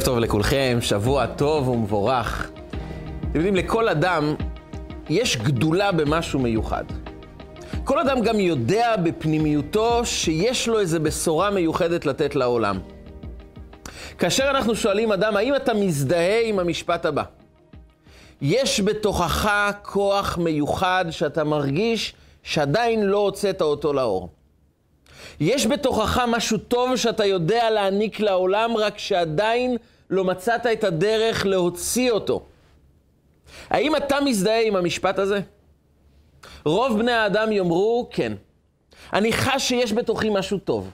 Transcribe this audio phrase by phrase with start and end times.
[0.00, 2.50] ערב טוב לכולכם, שבוע טוב ומבורך.
[3.20, 4.34] אתם יודעים, לכל אדם
[5.08, 6.84] יש גדולה במשהו מיוחד.
[7.84, 12.78] כל אדם גם יודע בפנימיותו שיש לו איזו בשורה מיוחדת לתת לעולם.
[14.18, 17.22] כאשר אנחנו שואלים אדם, האם אתה מזדהה עם המשפט הבא?
[18.42, 19.50] יש בתוכך
[19.82, 24.28] כוח מיוחד שאתה מרגיש שעדיין לא הוצאת אותו לאור.
[25.40, 29.76] יש בתוכך משהו טוב שאתה יודע להעניק לעולם, רק שעדיין
[30.10, 32.42] לא מצאת את הדרך להוציא אותו.
[33.70, 35.40] האם אתה מזדהה עם המשפט הזה?
[36.64, 38.32] רוב בני האדם יאמרו, כן.
[39.12, 40.90] אני חש שיש בתוכי משהו טוב.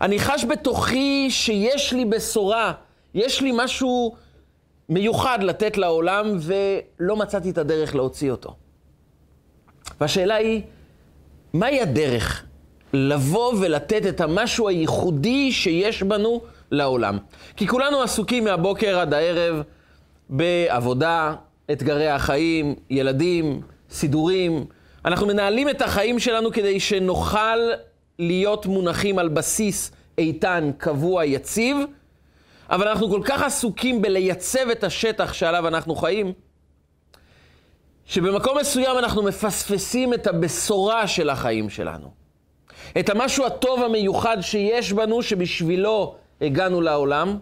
[0.00, 2.72] אני חש בתוכי שיש לי בשורה,
[3.14, 4.16] יש לי משהו
[4.88, 8.56] מיוחד לתת לעולם, ולא מצאתי את הדרך להוציא אותו.
[10.00, 10.62] והשאלה היא,
[11.52, 12.44] מהי הדרך
[12.92, 16.40] לבוא ולתת את המשהו הייחודי שיש בנו
[16.72, 17.18] לעולם.
[17.56, 19.62] כי כולנו עסוקים מהבוקר עד הערב
[20.28, 21.34] בעבודה,
[21.72, 24.64] אתגרי החיים, ילדים, סידורים.
[25.04, 27.58] אנחנו מנהלים את החיים שלנו כדי שנוכל
[28.18, 31.76] להיות מונחים על בסיס איתן, קבוע, יציב,
[32.70, 36.32] אבל אנחנו כל כך עסוקים בלייצב את השטח שעליו אנחנו חיים,
[38.06, 42.10] שבמקום מסוים אנחנו מפספסים את הבשורה של החיים שלנו.
[42.98, 47.36] את המשהו הטוב המיוחד שיש בנו, שבשבילו הגענו לעולם,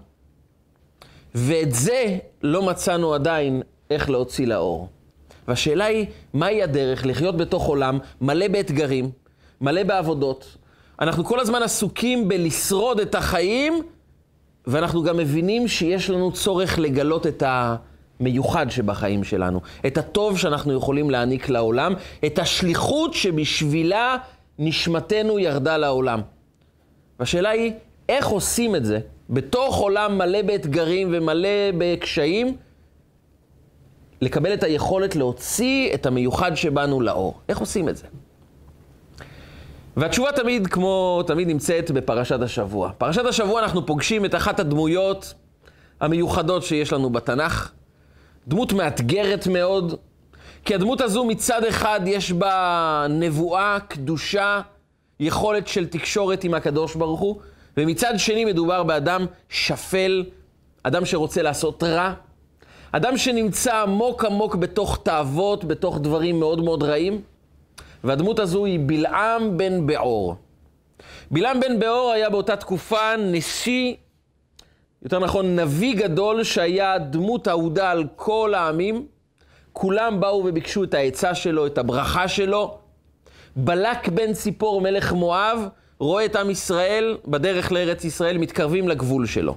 [1.34, 4.88] ואת זה לא מצאנו עדיין איך להוציא לאור.
[5.48, 9.10] והשאלה היא, מהי הדרך לחיות בתוך עולם מלא באתגרים,
[9.60, 10.56] מלא בעבודות?
[11.00, 13.82] אנחנו כל הזמן עסוקים בלשרוד את החיים,
[14.66, 21.10] ואנחנו גם מבינים שיש לנו צורך לגלות את המיוחד שבחיים שלנו, את הטוב שאנחנו יכולים
[21.10, 21.94] להעניק לעולם,
[22.26, 24.16] את השליחות שבשבילה
[24.58, 26.20] נשמתנו ירדה לעולם.
[27.20, 27.72] והשאלה היא,
[28.10, 28.98] איך עושים את זה
[29.30, 31.48] בתוך עולם מלא באתגרים ומלא
[31.78, 32.56] בקשיים,
[34.20, 37.40] לקבל את היכולת להוציא את המיוחד שבנו לאור.
[37.48, 38.06] איך עושים את זה?
[39.96, 42.92] והתשובה תמיד, כמו תמיד, נמצאת בפרשת השבוע.
[42.98, 45.34] פרשת השבוע אנחנו פוגשים את אחת הדמויות
[46.00, 47.72] המיוחדות שיש לנו בתנ"ך.
[48.48, 49.94] דמות מאתגרת מאוד,
[50.64, 54.60] כי הדמות הזו מצד אחד יש בה נבואה, קדושה,
[55.20, 57.40] יכולת של תקשורת עם הקדוש ברוך הוא,
[57.76, 60.24] ומצד שני מדובר באדם שפל,
[60.82, 62.12] אדם שרוצה לעשות רע,
[62.92, 67.22] אדם שנמצא עמוק עמוק בתוך תאוות, בתוך דברים מאוד מאוד רעים,
[68.04, 70.36] והדמות הזו היא בלעם בן בעור.
[71.30, 73.94] בלעם בן בעור היה באותה תקופה נשיא,
[75.02, 79.06] יותר נכון נביא גדול, שהיה דמות אהודה על כל העמים.
[79.72, 82.78] כולם באו וביקשו את העצה שלו, את הברכה שלו.
[83.56, 85.68] בלק בן ציפור, מלך מואב,
[86.00, 89.56] רואה את עם ישראל בדרך לארץ ישראל, מתקרבים לגבול שלו.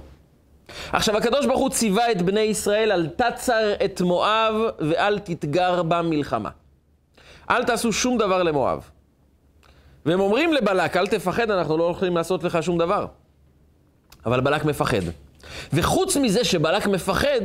[0.92, 6.02] עכשיו, הקדוש ברוך הוא ציווה את בני ישראל, אל תצר את מואב ואל תתגר בה
[6.02, 6.50] מלחמה.
[7.50, 8.88] אל תעשו שום דבר למואב.
[10.06, 13.06] והם אומרים לבלק, אל תפחד, אנחנו לא יכולים לעשות לך שום דבר.
[14.26, 15.02] אבל בלק מפחד.
[15.72, 17.40] וחוץ מזה שבלק מפחד,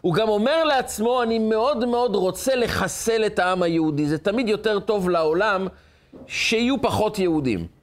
[0.00, 4.06] הוא גם אומר לעצמו, אני מאוד מאוד רוצה לחסל את העם היהודי.
[4.06, 5.66] זה תמיד יותר טוב לעולם
[6.26, 7.81] שיהיו פחות יהודים.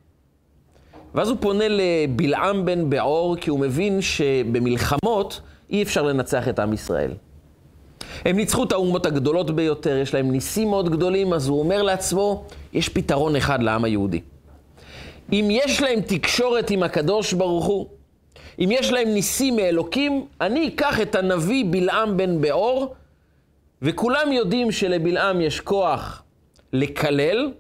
[1.16, 6.74] ואז הוא פונה לבלעם בן בעור, כי הוא מבין שבמלחמות אי אפשר לנצח את עם
[6.74, 7.12] ישראל.
[8.26, 12.44] הם ניצחו את האומות הגדולות ביותר, יש להם ניסים מאוד גדולים, אז הוא אומר לעצמו,
[12.74, 14.22] יש פתרון אחד לעם היהודי.
[15.34, 17.88] אם יש להם תקשורת עם הקדוש ברוך הוא,
[18.60, 22.96] אם יש להם ניסים מאלוקים, אני אקח את הנביא בלעם בן בעור,
[23.82, 26.24] וכולם יודעים שלבלעם יש כוח
[26.74, 27.52] לקלל,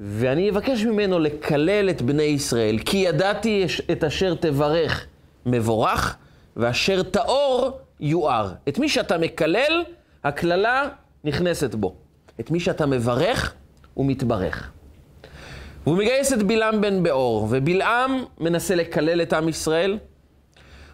[0.00, 5.06] ואני אבקש ממנו לקלל את בני ישראל, כי ידעתי את אשר תברך
[5.46, 6.16] מבורך,
[6.56, 8.52] ואשר טהור יואר.
[8.68, 9.84] את מי שאתה מקלל,
[10.24, 10.88] הקללה
[11.24, 11.94] נכנסת בו.
[12.40, 13.54] את מי שאתה מברך,
[13.94, 14.70] הוא מתברך.
[15.84, 19.98] והוא מגייס את בלעם בן בעור, ובלעם מנסה לקלל את עם ישראל.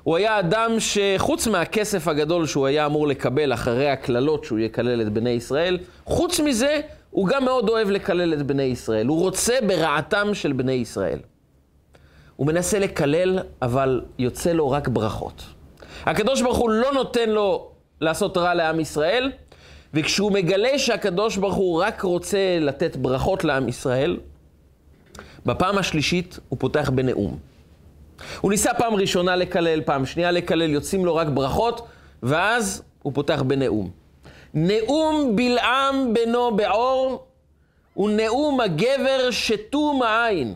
[0.03, 5.13] הוא היה אדם שחוץ מהכסף הגדול שהוא היה אמור לקבל אחרי הקללות שהוא יקלל את
[5.13, 6.81] בני ישראל, חוץ מזה,
[7.11, 9.07] הוא גם מאוד אוהב לקלל את בני ישראל.
[9.07, 11.19] הוא רוצה ברעתם של בני ישראל.
[12.37, 15.43] הוא מנסה לקלל, אבל יוצא לו רק ברכות.
[16.07, 17.71] הקדוש ברוך הוא לא נותן לו
[18.01, 19.33] לעשות רע לעם ישראל,
[19.95, 24.17] וכשהוא מגלה שהקדוש ברוך הוא רק רוצה לתת ברכות לעם ישראל,
[25.47, 27.39] בפעם השלישית הוא פותח בנאום.
[28.41, 31.87] הוא ניסה פעם ראשונה לקלל, פעם שנייה לקלל, יוצאים לו רק ברכות,
[32.23, 34.06] ואז הוא פותח בנאום.
[34.57, 37.27] נאום בלעם בנו בעור
[37.95, 40.55] הוא נאום הגבר שתום העין.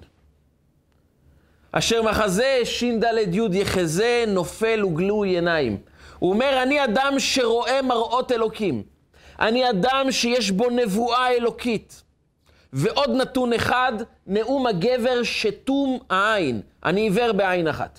[1.72, 5.76] אשר מחזה ש"ד י' יחזה, נופל וגלוי עיניים.
[6.18, 8.82] הוא אומר, אני אדם שרואה מראות אלוקים.
[9.40, 12.02] אני אדם שיש בו נבואה אלוקית.
[12.72, 13.92] ועוד נתון אחד,
[14.26, 16.60] נאום הגבר שתום העין.
[16.84, 17.98] אני עיוור בעין אחת.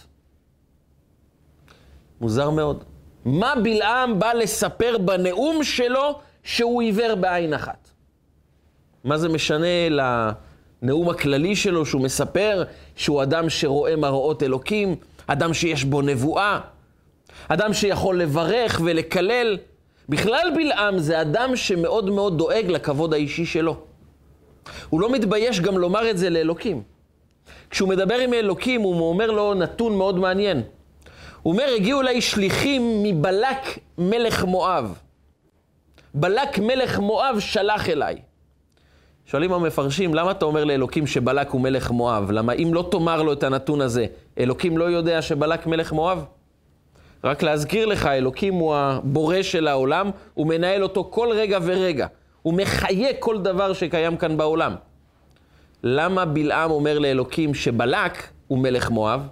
[2.22, 2.91] מוזר מאוד.
[3.26, 7.90] מה בלעם בא לספר בנאום שלו שהוא עיוור בעין אחת?
[9.04, 12.64] מה זה משנה לנאום הכללי שלו שהוא מספר
[12.96, 14.96] שהוא אדם שרואה מראות אלוקים,
[15.28, 16.60] אדם שיש בו נבואה,
[17.48, 19.58] אדם שיכול לברך ולקלל?
[20.10, 23.78] בכלל בלעם זה אדם שמאוד מאוד דואג לכבוד האישי שלו.
[24.90, 26.84] הוא לא מתבייש גם לומר את זה לאלוקים.
[27.70, 30.62] כשהוא מדבר עם אלוקים, הוא אומר לו נתון מאוד מעניין.
[31.44, 35.00] הוא אומר, הגיעו אליי שליחים מבלק מלך מואב.
[36.14, 38.16] בלק מלך מואב שלח אליי.
[39.26, 42.32] שואלים המפרשים, למה אתה אומר לאלוקים שבלק הוא מלך מואב?
[42.32, 44.06] למה אם לא תאמר לו את הנתון הזה,
[44.40, 46.26] אלוקים לא יודע שבלק מלך מואב?
[47.24, 52.08] רק להזכיר לך, אלוקים הוא הבורא של העולם, הוא מנהל אותו כל רגע ורגע.
[52.42, 54.76] הוא מחיה כל דבר שקיים כאן בעולם.
[55.84, 59.28] למה בלעם אומר לאלוקים שבלק הוא מלך מואב?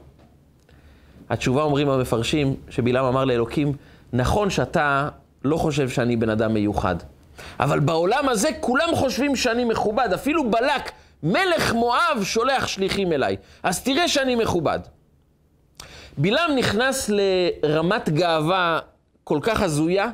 [1.29, 3.73] התשובה אומרים המפרשים, שבלעם אמר לאלוקים,
[4.13, 5.09] נכון שאתה
[5.45, 6.95] לא חושב שאני בן אדם מיוחד,
[7.59, 10.91] אבל בעולם הזה כולם חושבים שאני מכובד, אפילו בלק,
[11.23, 14.79] מלך מואב, שולח שליחים אליי, אז תראה שאני מכובד.
[16.17, 18.79] בלעם נכנס לרמת גאווה
[19.23, 20.09] כל כך הזויה,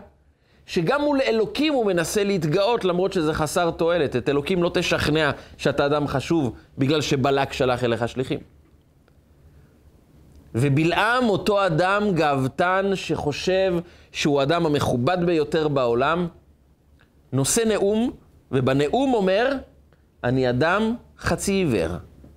[0.65, 4.15] שגם מול אלוקים הוא מנסה להתגאות למרות שזה חסר תועלת.
[4.15, 8.39] את אלוקים לא תשכנע שאתה אדם חשוב בגלל שבלק שלח אליך שליחים.
[10.55, 13.75] ובלעם, אותו אדם גאוותן שחושב
[14.11, 16.27] שהוא האדם המכובד ביותר בעולם,
[17.31, 18.11] נושא נאום,
[18.51, 19.53] ובנאום אומר,
[20.23, 21.89] אני אדם חצי עיוור.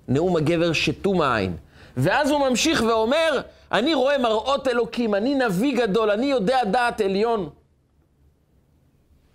[0.07, 1.55] נאום הגבר שתום העין.
[1.97, 7.49] ואז הוא ממשיך ואומר, אני רואה מראות אלוקים, אני נביא גדול, אני יודע דעת עליון.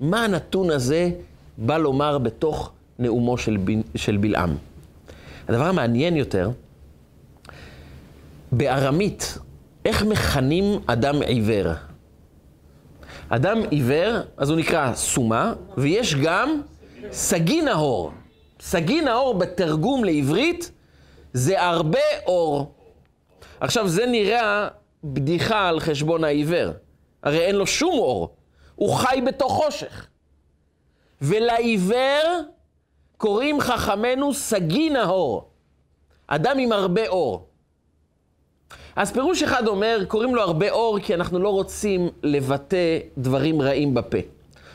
[0.01, 1.11] מה הנתון הזה
[1.59, 3.71] בא לומר בתוך נאומו של, ב...
[3.97, 4.57] של בלעם?
[5.49, 6.51] הדבר המעניין יותר,
[8.57, 9.39] בארמית,
[9.85, 11.73] איך מכנים אדם עיוור?
[13.29, 16.61] אדם עיוור, אז הוא נקרא סומה, ויש גם
[17.11, 18.13] סגי נהור.
[18.61, 20.71] סגי נהור בתרגום לעברית
[21.33, 22.75] זה הרבה אור.
[23.61, 24.69] עכשיו, זה נראה
[25.05, 26.73] בדיחה על חשבון העיוור.
[27.23, 28.37] הרי אין לו שום אור.
[28.75, 30.07] הוא חי בתוך חושך.
[31.23, 32.41] ולעיוור
[33.17, 35.51] קוראים חכמינו סגי נהור,
[36.27, 37.54] אדם עם הרבה אור.
[38.97, 43.95] אז פירוש אחד אומר, קוראים לו הרבה אור כי אנחנו לא רוצים לבטא דברים רעים
[43.95, 44.19] בפה.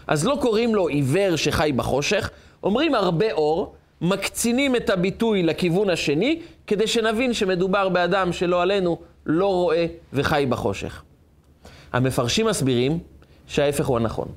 [0.07, 2.29] אז לא קוראים לו עיוור שחי בחושך,
[2.63, 9.47] אומרים הרבה אור, מקצינים את הביטוי לכיוון השני, כדי שנבין שמדובר באדם שלא עלינו, לא
[9.47, 11.03] רואה וחי בחושך.
[11.93, 12.99] המפרשים מסבירים
[13.47, 14.27] שההפך הוא הנכון.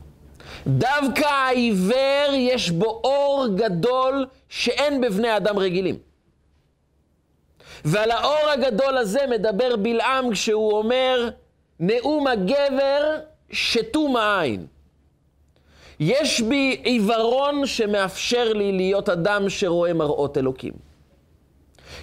[0.66, 6.11] דווקא העיוור יש בו אור גדול שאין בבני אדם רגילים.
[7.84, 11.28] ועל האור הגדול הזה מדבר בלעם כשהוא אומר,
[11.80, 13.16] נאום הגבר
[13.50, 14.66] שתום העין.
[16.00, 20.72] יש בי עיוורון שמאפשר לי להיות אדם שרואה מראות אלוקים.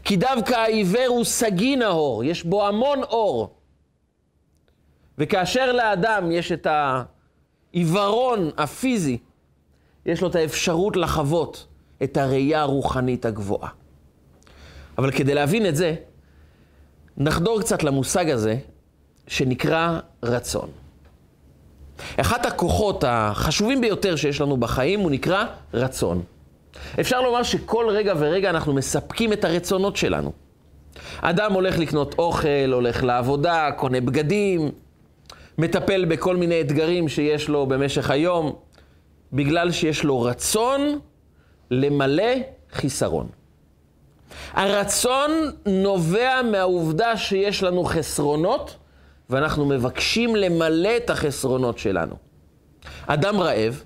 [0.04, 3.54] כי דווקא העיוור הוא סגי נהור, יש בו המון אור.
[5.18, 6.68] וכאשר לאדם יש את
[7.74, 9.18] העיוורון הפיזי,
[10.06, 11.68] יש לו את האפשרות לחוות
[12.04, 13.70] את הראייה הרוחנית הגבוהה.
[15.00, 15.96] אבל כדי להבין את זה,
[17.18, 18.58] נחדור קצת למושג הזה
[19.28, 20.70] שנקרא רצון.
[22.18, 26.22] אחת הכוחות החשובים ביותר שיש לנו בחיים הוא נקרא רצון.
[27.00, 30.32] אפשר לומר שכל רגע ורגע אנחנו מספקים את הרצונות שלנו.
[31.22, 34.72] אדם הולך לקנות אוכל, הולך לעבודה, קונה בגדים,
[35.58, 38.56] מטפל בכל מיני אתגרים שיש לו במשך היום,
[39.34, 41.00] בגלל שיש לו רצון
[41.72, 42.34] למלא
[42.72, 43.39] חיסרון.
[44.54, 45.32] הרצון
[45.66, 48.76] נובע מהעובדה שיש לנו חסרונות,
[49.30, 52.16] ואנחנו מבקשים למלא את החסרונות שלנו.
[53.08, 53.84] אדם רעב,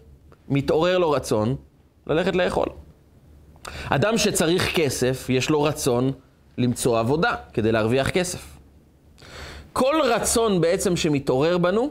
[0.49, 1.55] מתעורר לו רצון
[2.07, 2.67] ללכת לאכול.
[3.89, 6.11] אדם שצריך כסף, יש לו רצון
[6.57, 8.57] למצוא עבודה כדי להרוויח כסף.
[9.73, 11.89] כל רצון בעצם שמתעורר בנו,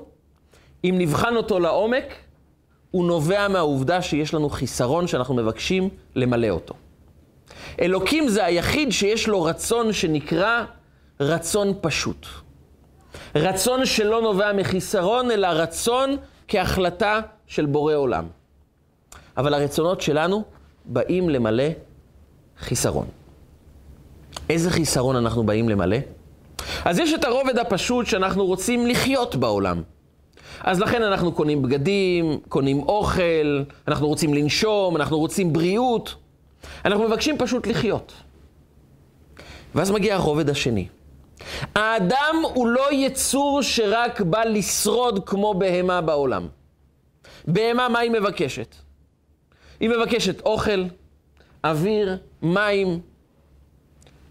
[0.85, 2.05] אם נבחן אותו לעומק,
[2.91, 6.75] הוא נובע מהעובדה שיש לנו חיסרון שאנחנו מבקשים למלא אותו.
[7.81, 10.65] אלוקים זה היחיד שיש לו רצון שנקרא
[11.21, 12.27] רצון פשוט.
[13.35, 16.17] רצון שלא נובע מחיסרון, אלא רצון
[16.49, 18.27] כהחלטה של בורא עולם.
[19.37, 20.45] אבל הרצונות שלנו
[20.85, 21.65] באים למלא
[22.59, 23.07] חיסרון.
[24.51, 25.97] איזה חיסרון אנחנו באים למלא?
[26.85, 29.83] אז יש את הרובד הפשוט שאנחנו רוצים לחיות בעולם.
[30.61, 36.15] אז לכן אנחנו קונים בגדים, קונים אוכל, אנחנו רוצים לנשום, אנחנו רוצים בריאות.
[36.85, 38.13] אנחנו מבקשים פשוט לחיות.
[39.75, 40.89] ואז מגיע הרובד השני.
[41.75, 46.49] האדם הוא לא יצור שרק בא לשרוד כמו בהמה בעולם.
[47.47, 48.77] בהמה, מה היא מבקשת?
[49.81, 50.85] היא מבקשת אוכל,
[51.65, 53.01] אוויר, מים,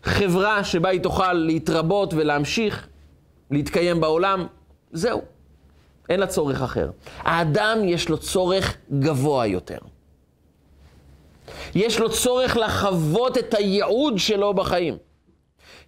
[0.04, 2.88] חברה שבה היא תוכל להתרבות ולהמשיך
[3.52, 4.48] להתקיים בעולם.
[4.92, 5.22] זהו.
[6.10, 6.90] אין לה צורך אחר.
[7.18, 9.78] האדם יש לו צורך גבוה יותר.
[11.76, 14.98] יש לו צורך לחוות את הייעוד שלו בחיים.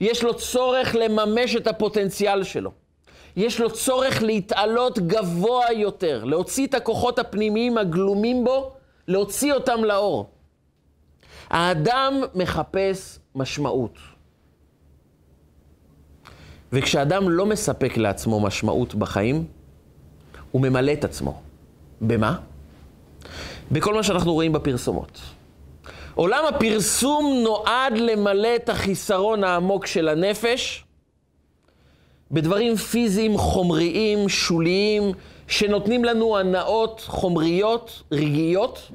[0.02, 2.72] יש לו צורך לממש את הפוטנציאל שלו.
[3.36, 8.72] יש לו צורך להתעלות גבוה יותר, להוציא את הכוחות הפנימיים הגלומים בו,
[9.08, 10.30] להוציא אותם לאור.
[11.50, 13.98] האדם מחפש משמעות.
[16.74, 19.46] וכשאדם לא מספק לעצמו משמעות בחיים,
[20.52, 21.42] הוא ממלא את עצמו.
[22.02, 22.38] במה?
[23.72, 25.22] בכל מה שאנחנו רואים בפרסומות.
[26.16, 30.86] עולם הפרסום נועד למלא את החיסרון העמוק של הנפש
[32.32, 35.04] בדברים פיזיים, חומריים, שוליים,
[35.48, 38.92] שנותנים לנו הנאות חומריות, רגעיות,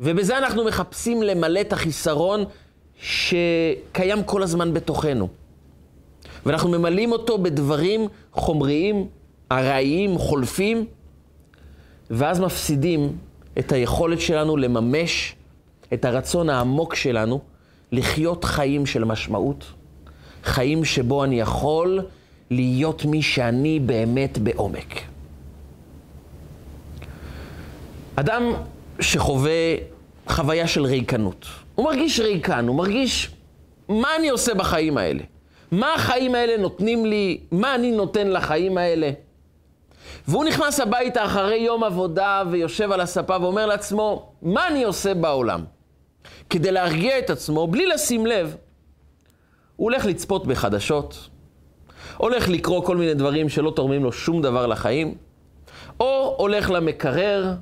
[0.00, 2.44] ובזה אנחנו מחפשים למלא את החיסרון
[3.00, 5.28] שקיים כל הזמן בתוכנו.
[6.46, 9.06] ואנחנו ממלאים אותו בדברים חומריים,
[9.52, 10.86] ארעיים, חולפים,
[12.10, 13.16] ואז מפסידים
[13.58, 15.36] את היכולת שלנו לממש
[15.94, 17.40] את הרצון העמוק שלנו
[17.92, 19.64] לחיות חיים של משמעות,
[20.44, 22.00] חיים שבו אני יכול
[22.50, 25.00] להיות מי שאני באמת בעומק.
[28.16, 28.52] אדם
[29.00, 29.74] שחווה
[30.28, 33.30] חוויה של ריקנות, הוא מרגיש ריקן, הוא מרגיש
[33.88, 35.22] מה אני עושה בחיים האלה?
[35.70, 37.40] מה החיים האלה נותנים לי?
[37.50, 39.10] מה אני נותן לחיים האלה?
[40.28, 45.64] והוא נכנס הביתה אחרי יום עבודה ויושב על הספה ואומר לעצמו, מה אני עושה בעולם?
[46.50, 48.56] כדי להרגיע את עצמו, בלי לשים לב,
[49.76, 51.28] הוא הולך לצפות בחדשות,
[52.16, 55.14] הולך לקרוא כל מיני דברים שלא תורמים לו שום דבר לחיים,
[56.00, 57.54] או הולך למקרר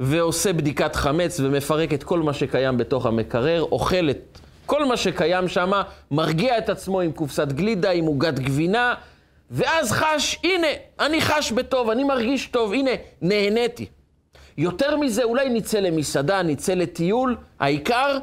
[0.00, 5.48] ועושה בדיקת חמץ ומפרק את כל מה שקיים בתוך המקרר, אוכל את כל מה שקיים
[5.48, 5.72] שם,
[6.10, 8.94] מרגיע את עצמו עם קופסת גלידה, עם עוגת גבינה,
[9.50, 10.66] ואז חש, הנה,
[11.00, 12.90] אני חש בטוב, אני מרגיש טוב, הנה,
[13.22, 13.86] נהניתי.
[14.58, 18.18] יותר מזה, אולי נצא למסעדה, נצא לטיול, העיקר,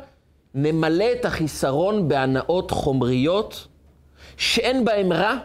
[0.53, 3.67] נמלא את החיסרון בהנאות חומריות,
[4.37, 5.37] שאין בהן רע,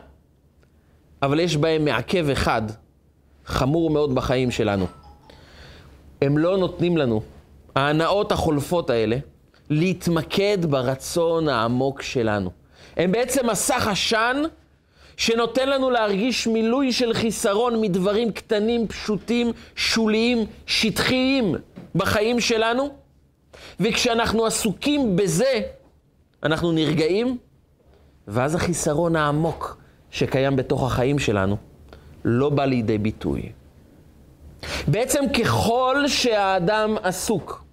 [1.23, 2.63] אבל יש בהן מעכב אחד,
[3.47, 4.87] חמור מאוד בחיים שלנו.
[6.23, 7.23] הם לא נותנים לנו,
[7.77, 9.17] ההנאות החולפות האלה,
[9.71, 12.51] להתמקד ברצון העמוק שלנו.
[12.97, 14.43] הם בעצם מסך עשן
[15.21, 21.55] שנותן לנו להרגיש מילוי של חיסרון מדברים קטנים, פשוטים, שוליים, שטחיים
[21.95, 22.89] בחיים שלנו,
[23.81, 25.61] וכשאנחנו עסוקים בזה,
[26.43, 27.37] אנחנו נרגעים,
[28.29, 29.79] ואז החיסרון העמוק
[30.11, 31.57] שקיים בתוך החיים שלנו
[32.25, 33.53] לא בא לידי ביטוי.
[34.89, 37.65] בעצם ככל שהאדם עסוק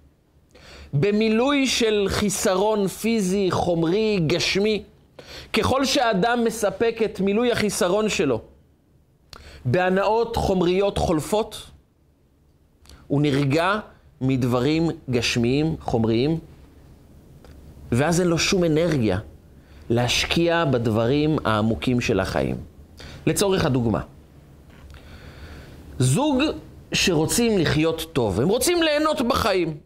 [0.92, 4.82] במילוי של חיסרון פיזי, חומרי, גשמי,
[5.52, 8.40] ככל שהאדם מספק את מילוי החיסרון שלו
[9.64, 11.70] בהנאות חומריות חולפות,
[13.06, 13.78] הוא נרגע
[14.20, 16.38] מדברים גשמיים, חומריים,
[17.92, 19.18] ואז אין לו שום אנרגיה
[19.90, 22.56] להשקיע בדברים העמוקים של החיים.
[23.26, 24.00] לצורך הדוגמה,
[25.98, 26.42] זוג
[26.92, 29.76] שרוצים לחיות טוב, הם רוצים ליהנות בחיים.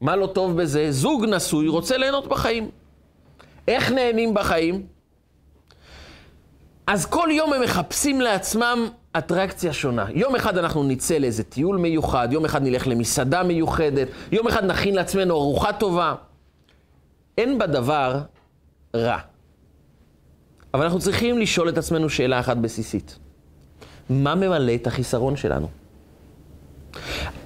[0.00, 0.92] מה לא טוב בזה?
[0.92, 2.70] זוג נשוי רוצה ליהנות בחיים.
[3.68, 4.86] איך נהנים בחיים?
[6.86, 10.06] אז כל יום הם מחפשים לעצמם אטרקציה שונה.
[10.14, 14.94] יום אחד אנחנו נצא לאיזה טיול מיוחד, יום אחד נלך למסעדה מיוחדת, יום אחד נכין
[14.94, 16.14] לעצמנו ארוחה טובה.
[17.38, 18.20] אין בדבר
[18.96, 19.18] רע.
[20.74, 23.18] אבל אנחנו צריכים לשאול את עצמנו שאלה אחת בסיסית.
[24.10, 25.68] מה ממלא את החיסרון שלנו?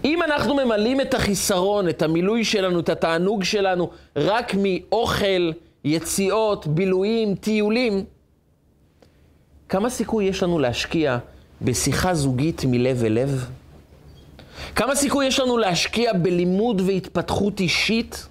[0.05, 5.50] אם אנחנו ממלאים את החיסרון, את המילוי שלנו, את התענוג שלנו, רק מאוכל,
[5.85, 8.05] יציאות, בילויים, טיולים,
[9.69, 11.19] כמה סיכוי יש לנו להשקיע
[11.63, 13.51] בשיחה זוגית מלב אל לב?
[14.75, 18.27] כמה סיכוי יש לנו להשקיע בלימוד והתפתחות אישית?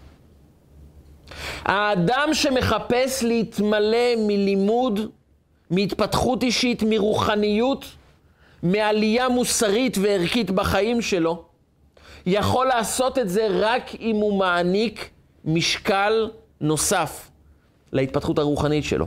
[1.66, 5.00] האדם שמחפש להתמלא מלימוד,
[5.70, 7.86] מהתפתחות אישית, מרוחניות,
[8.64, 11.46] מעלייה מוסרית וערכית בחיים שלו,
[12.26, 15.10] יכול לעשות את זה רק אם הוא מעניק
[15.46, 16.30] משקל
[16.62, 17.30] נוסף
[17.94, 19.06] להתפתחות הרוחנית שלו.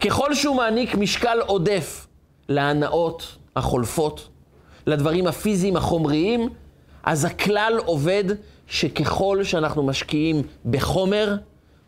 [0.00, 2.06] ככל שהוא מעניק משקל עודף
[2.48, 4.28] להנאות החולפות,
[4.86, 6.48] לדברים הפיזיים, החומריים,
[7.04, 8.24] אז הכלל עובד
[8.66, 11.36] שככל שאנחנו משקיעים בחומר,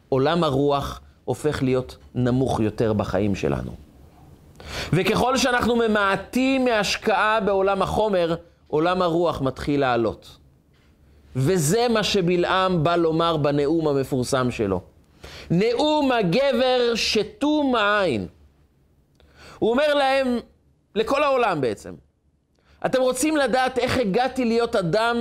[0.09, 3.73] עולם הרוח הופך להיות נמוך יותר בחיים שלנו.
[4.92, 8.35] וככל שאנחנו ממעטים מהשקעה בעולם החומר,
[8.66, 10.37] עולם הרוח מתחיל לעלות.
[11.37, 14.80] וזה מה שבלעם בא לומר בנאום המפורסם שלו.
[15.50, 18.26] נאום הגבר שתום העין.
[19.59, 20.38] הוא אומר להם,
[20.95, 21.95] לכל העולם בעצם,
[22.87, 25.17] אתם רוצים לדעת איך הגעתי להיות אדם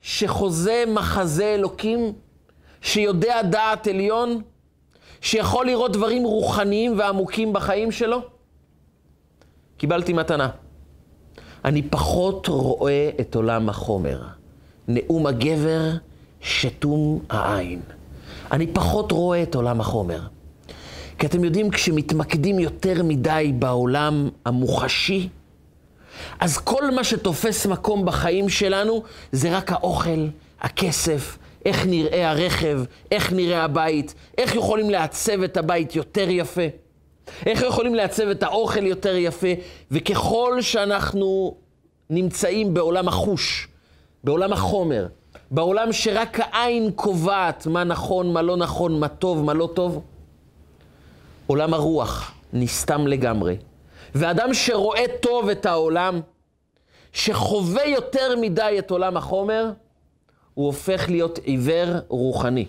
[0.00, 2.12] שחוזה מחזה אלוקים,
[2.82, 4.42] שיודע דעת עליון,
[5.20, 8.20] שיכול לראות דברים רוחניים ועמוקים בחיים שלו?
[9.76, 10.48] קיבלתי מתנה.
[11.64, 14.22] אני פחות רואה את עולם החומר.
[14.88, 15.90] נאום הגבר
[16.40, 17.80] שתום העין.
[18.52, 20.20] אני פחות רואה את עולם החומר.
[21.18, 25.28] כי אתם יודעים, כשמתמקדים יותר מדי בעולם המוחשי,
[26.40, 30.26] אז כל מה שתופס מקום בחיים שלנו זה רק האוכל,
[30.60, 36.62] הכסף, איך נראה הרכב, איך נראה הבית, איך יכולים לעצב את הבית יותר יפה,
[37.46, 39.48] איך יכולים לעצב את האוכל יותר יפה,
[39.90, 41.56] וככל שאנחנו
[42.10, 43.68] נמצאים בעולם החוש,
[44.24, 45.06] בעולם החומר,
[45.54, 50.02] בעולם שרק העין קובעת מה נכון, מה לא נכון, מה טוב, מה לא טוב,
[51.46, 53.56] עולם הרוח נסתם לגמרי.
[54.14, 56.20] ואדם שרואה טוב את העולם,
[57.12, 59.70] שחווה יותר מדי את עולם החומר,
[60.54, 62.66] הוא הופך להיות עיוור רוחני.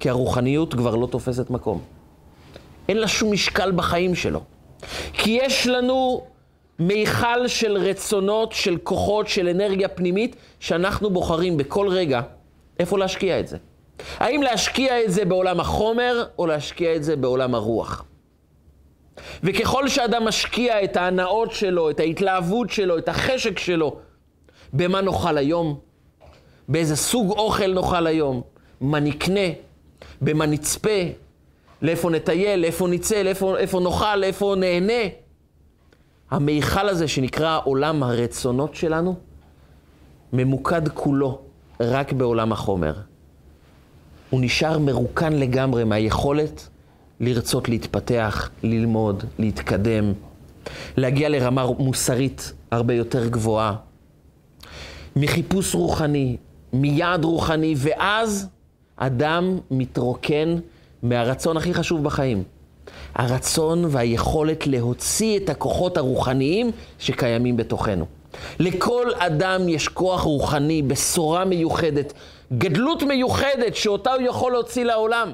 [0.00, 1.80] כי הרוחניות כבר לא תופסת מקום.
[2.88, 4.40] אין לה שום משקל בחיים שלו.
[5.12, 6.26] כי יש לנו
[6.78, 12.20] מיכל של רצונות, של כוחות, של אנרגיה פנימית, שאנחנו בוחרים בכל רגע
[12.80, 13.56] איפה להשקיע את זה.
[14.18, 18.04] האם להשקיע את זה בעולם החומר, או להשקיע את זה בעולם הרוח.
[19.42, 23.96] וככל שאדם משקיע את ההנאות שלו, את ההתלהבות שלו, את החשק שלו,
[24.72, 25.78] במה נאכל היום,
[26.68, 28.42] באיזה סוג אוכל נאכל היום,
[28.80, 29.48] מה נקנה,
[30.20, 31.00] במה נצפה,
[31.82, 35.02] לאיפה נטייל, לאיפה נצא, לאיפה, לאיפה נאכל, לאיפה נהנה.
[36.32, 39.14] המיכל הזה שנקרא עולם הרצונות שלנו,
[40.32, 41.38] ממוקד כולו
[41.80, 42.94] רק בעולם החומר.
[44.30, 46.68] הוא נשאר מרוקן לגמרי מהיכולת
[47.20, 50.12] לרצות להתפתח, ללמוד, להתקדם,
[50.96, 53.76] להגיע לרמה מוסרית הרבה יותר גבוהה,
[55.16, 56.36] מחיפוש רוחני,
[56.72, 58.48] מיעד רוחני, ואז
[58.96, 60.56] אדם מתרוקן
[61.02, 62.42] מהרצון הכי חשוב בחיים.
[63.14, 68.06] הרצון והיכולת להוציא את הכוחות הרוחניים שקיימים בתוכנו.
[68.58, 72.12] לכל אדם יש כוח רוחני, בשורה מיוחדת,
[72.52, 75.32] גדלות מיוחדת שאותה הוא יכול להוציא לעולם.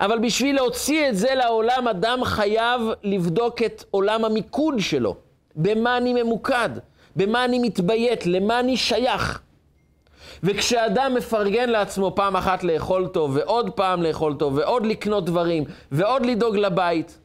[0.00, 5.16] אבל בשביל להוציא את זה לעולם, אדם חייב לבדוק את עולם המיקוד שלו.
[5.56, 6.70] במה אני ממוקד?
[7.16, 8.26] במה אני מתביית?
[8.26, 9.40] למה אני שייך?
[10.42, 16.26] וכשאדם מפרגן לעצמו פעם אחת לאכול טוב, ועוד פעם לאכול טוב, ועוד לקנות דברים, ועוד
[16.26, 17.18] לדאוג לבית,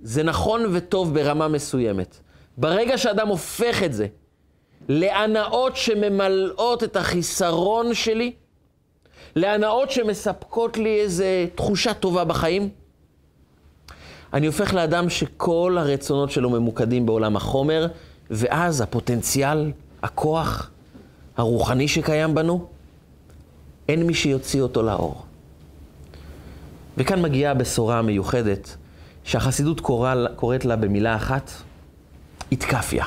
[0.00, 2.18] זה נכון וטוב ברמה מסוימת.
[2.56, 4.06] ברגע שאדם הופך את זה
[4.88, 8.32] להנאות שממלאות את החיסרון שלי,
[9.36, 12.68] להנאות שמספקות לי איזו תחושה טובה בחיים,
[14.32, 17.86] אני הופך לאדם שכל הרצונות שלו ממוקדים בעולם החומר,
[18.30, 20.70] ואז הפוטנציאל, הכוח,
[21.38, 22.66] הרוחני שקיים בנו,
[23.88, 25.24] אין מי שיוציא אותו לאור.
[26.96, 28.76] וכאן מגיעה הבשורה המיוחדת,
[29.24, 31.50] שהחסידות קורא, קוראת לה במילה אחת,
[32.52, 33.04] איתקפיה.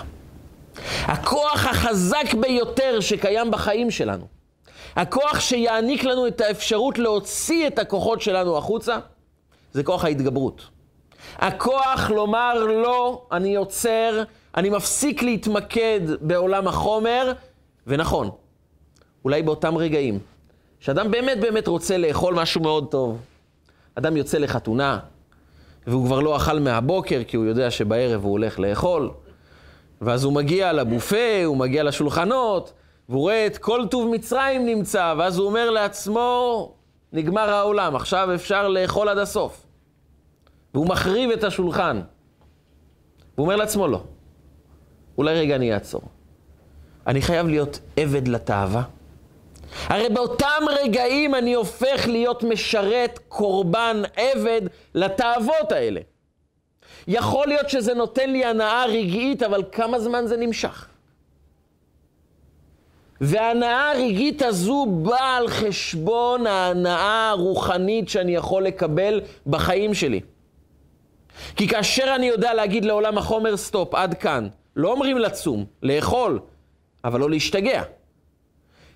[1.03, 4.27] הכוח החזק ביותר שקיים בחיים שלנו,
[4.95, 8.97] הכוח שיעניק לנו את האפשרות להוציא את הכוחות שלנו החוצה,
[9.73, 10.61] זה כוח ההתגברות.
[11.37, 14.23] הכוח לומר לא, אני עוצר,
[14.57, 17.33] אני מפסיק להתמקד בעולם החומר,
[17.91, 18.29] ונכון,
[19.25, 20.19] אולי באותם רגעים,
[20.79, 23.21] שאדם באמת באמת רוצה לאכול משהו מאוד טוב,
[23.95, 24.99] אדם יוצא לחתונה,
[25.87, 29.11] והוא כבר לא אכל מהבוקר, כי הוא יודע שבערב הוא הולך לאכול,
[30.01, 32.73] ואז הוא מגיע לבופה, הוא מגיע לשולחנות,
[33.09, 36.73] והוא רואה את כל טוב מצרים נמצא, ואז הוא אומר לעצמו,
[37.13, 39.65] נגמר העולם, עכשיו אפשר לאכול עד הסוף.
[40.73, 42.01] והוא מחריב את השולחן.
[43.35, 44.03] והוא אומר לעצמו, לא,
[45.17, 46.01] אולי רגע אני אעצור.
[47.07, 48.83] אני חייב להיות עבד לתאווה.
[49.87, 54.61] הרי באותם רגעים אני הופך להיות משרת, קורבן, עבד
[54.95, 56.01] לתאוות האלה.
[57.07, 60.87] יכול להיות שזה נותן לי הנאה רגעית, אבל כמה זמן זה נמשך?
[63.21, 70.19] וההנאה הרגעית הזו באה על חשבון ההנאה הרוחנית שאני יכול לקבל בחיים שלי.
[71.55, 76.39] כי כאשר אני יודע להגיד לעולם החומר, סטופ, עד כאן, לא אומרים לצום, לאכול,
[77.03, 77.83] אבל לא להשתגע.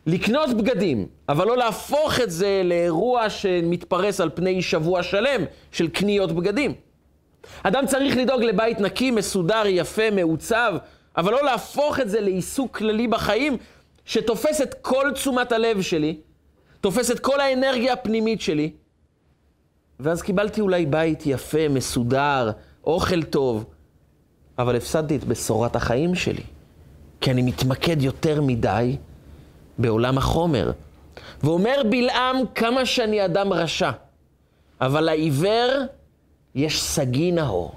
[0.05, 5.41] לקנות בגדים, אבל לא להפוך את זה לאירוע שמתפרס על פני שבוע שלם
[5.71, 6.73] של קניות בגדים.
[7.63, 10.73] אדם צריך לדאוג לבית נקי, מסודר, יפה, מעוצב,
[11.17, 13.57] אבל לא להפוך את זה לעיסוק כללי בחיים
[14.05, 16.17] שתופס את כל תשומת הלב שלי,
[16.81, 18.71] תופס את כל האנרגיה הפנימית שלי,
[19.99, 22.51] ואז קיבלתי אולי בית יפה, מסודר,
[22.83, 23.65] אוכל טוב,
[24.57, 26.43] אבל הפסדתי את בשורת החיים שלי,
[27.21, 28.97] כי אני מתמקד יותר מדי
[29.77, 30.71] בעולם החומר.
[31.43, 33.91] ואומר בלעם כמה שאני אדם רשע,
[34.81, 35.71] אבל לעיוור
[36.55, 37.71] יש סגי נאור,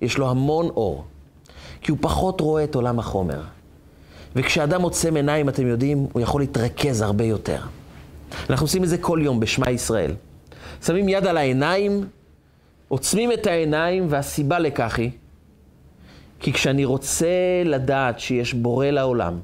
[0.00, 1.04] יש לו המון אור,
[1.80, 3.40] כי הוא פחות רואה את עולם החומר.
[4.36, 7.58] וכשאדם עוצם עיניים, אתם יודעים, הוא יכול להתרכז הרבה יותר.
[8.50, 10.14] אנחנו עושים את זה כל יום בשמע ישראל.
[10.86, 12.06] שמים יד על העיניים,
[12.88, 15.10] עוצמים את העיניים, והסיבה לכך היא,
[16.46, 17.26] כי כשאני רוצה
[17.64, 19.40] לדעת שיש בורא לעולם,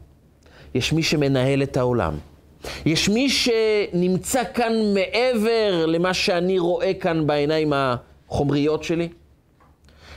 [0.74, 2.14] יש מי שמנהל את העולם,
[2.86, 9.08] יש מי שנמצא כאן מעבר למה שאני רואה כאן בעיניים החומריות שלי,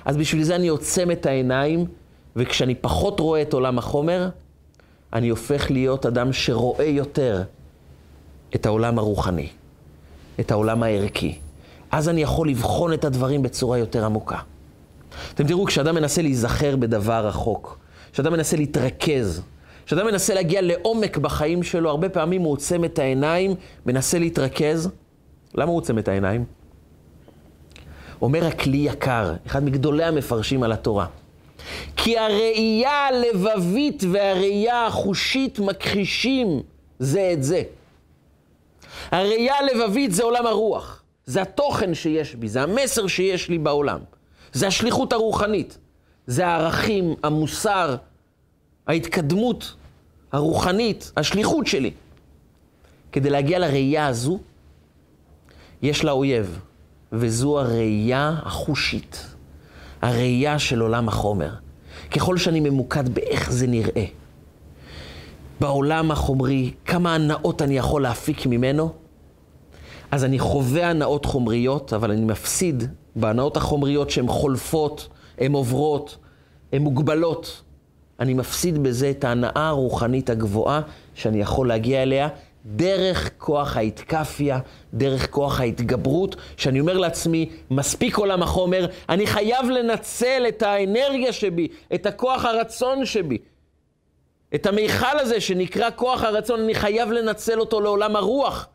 [0.06, 1.86] אז בשביל זה אני עוצם את העיניים,
[2.36, 4.30] וכשאני פחות רואה את עולם החומר,
[5.14, 7.44] אני הופך להיות אדם שרואה יותר
[8.56, 9.48] את העולם הרוחני,
[10.40, 11.36] את העולם הערכי.
[11.92, 14.38] אז אני יכול לבחון את הדברים בצורה יותר עמוקה.
[15.34, 17.80] אתם תראו, כשאדם מנסה להיזכר בדבר רחוק,
[18.14, 19.42] כשאדם מנסה להתרכז,
[19.86, 24.90] כשאדם מנסה להגיע לעומק בחיים שלו, הרבה פעמים הוא עוצם את העיניים, מנסה להתרכז.
[25.56, 26.46] למה הוא עוצם את העיניים?
[28.22, 31.06] אומר הכלי יקר, אחד מגדולי המפרשים על התורה.
[31.96, 36.62] כי הראייה הלבבית והראייה החושית מכחישים
[37.00, 37.64] זה את זה.
[39.12, 44.00] הראייה הלבבית זה עולם הרוח, זה התוכן שיש בי, זה המסר שיש לי בעולם,
[44.56, 45.78] זה השליחות הרוחנית,
[46.28, 47.96] זה הערכים, המוסר,
[48.88, 49.76] ההתקדמות
[50.32, 51.92] הרוחנית, השליחות שלי.
[53.12, 54.40] כדי להגיע לראייה הזו,
[55.82, 56.60] יש לה אויב,
[57.12, 59.26] וזו הראייה החושית.
[60.02, 61.50] הראייה של עולם החומר.
[62.12, 64.06] ככל שאני ממוקד באיך זה נראה,
[65.60, 68.94] בעולם החומרי, כמה הנאות אני יכול להפיק ממנו,
[70.12, 72.84] אז אני חווה הנאות חומריות, אבל אני מפסיד
[73.16, 76.18] בהנאות החומריות שהן חולפות, הן עוברות,
[76.74, 77.62] הן מוגבלות.
[78.20, 80.82] אני מפסיד בזה את ההנאה הרוחנית הגבוהה
[81.14, 82.28] שאני יכול להגיע אליה
[82.66, 84.60] דרך כוח ההתקפיה,
[84.94, 91.68] דרך כוח ההתגברות, שאני אומר לעצמי, מספיק עולם החומר, אני חייב לנצל את האנרגיה שבי,
[91.94, 93.38] את הכוח הרצון שבי.
[94.56, 98.68] את המיכל הזה שנקרא כוח הרצון, אני חייב לנצל אותו לעולם הרוח.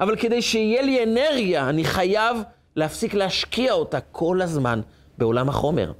[0.00, 2.36] אבל כדי שיהיה לי אנרגיה, אני חייב
[2.78, 4.80] להפסיק להשקיע אותה כל הזמן
[5.18, 5.92] בעולם החומר.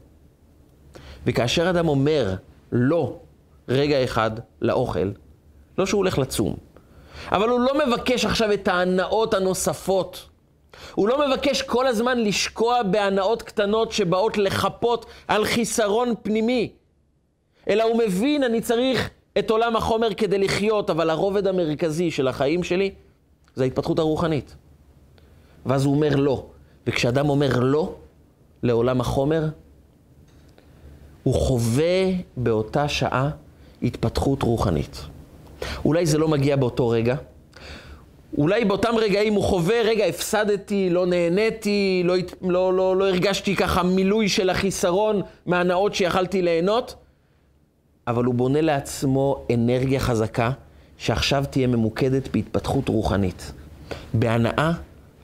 [1.26, 2.34] וכאשר אדם אומר
[2.72, 3.20] לא
[3.68, 5.10] רגע אחד לאוכל,
[5.78, 6.56] לא שהוא הולך לצום,
[7.32, 10.28] אבל הוא לא מבקש עכשיו את ההנאות הנוספות.
[10.94, 16.72] הוא לא מבקש כל הזמן לשקוע בהנאות קטנות שבאות לחפות על חיסרון פנימי.
[17.68, 22.62] אלא הוא מבין, אני צריך את עולם החומר כדי לחיות, אבל הרובד המרכזי של החיים
[22.62, 22.94] שלי
[23.54, 24.56] זה ההתפתחות הרוחנית.
[25.66, 26.46] ואז הוא אומר לא.
[26.88, 27.94] וכשאדם אומר לא
[28.62, 29.48] לעולם החומר,
[31.22, 32.04] הוא חווה
[32.36, 33.30] באותה שעה
[33.82, 35.04] התפתחות רוחנית.
[35.84, 37.16] אולי זה לא מגיע באותו רגע.
[38.38, 43.82] אולי באותם רגעים הוא חווה, רגע, הפסדתי, לא נהניתי, לא, לא, לא, לא הרגשתי ככה
[43.82, 46.94] מילוי של החיסרון מהנאות שיכלתי ליהנות,
[48.06, 50.50] אבל הוא בונה לעצמו אנרגיה חזקה
[50.98, 53.52] שעכשיו תהיה ממוקדת בהתפתחות רוחנית,
[54.14, 54.72] בהנאה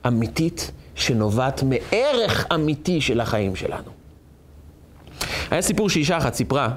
[0.07, 3.91] אמיתית שנובעת מערך אמיתי של החיים שלנו.
[5.51, 6.69] היה סיפור שאישה אחת סיפרה,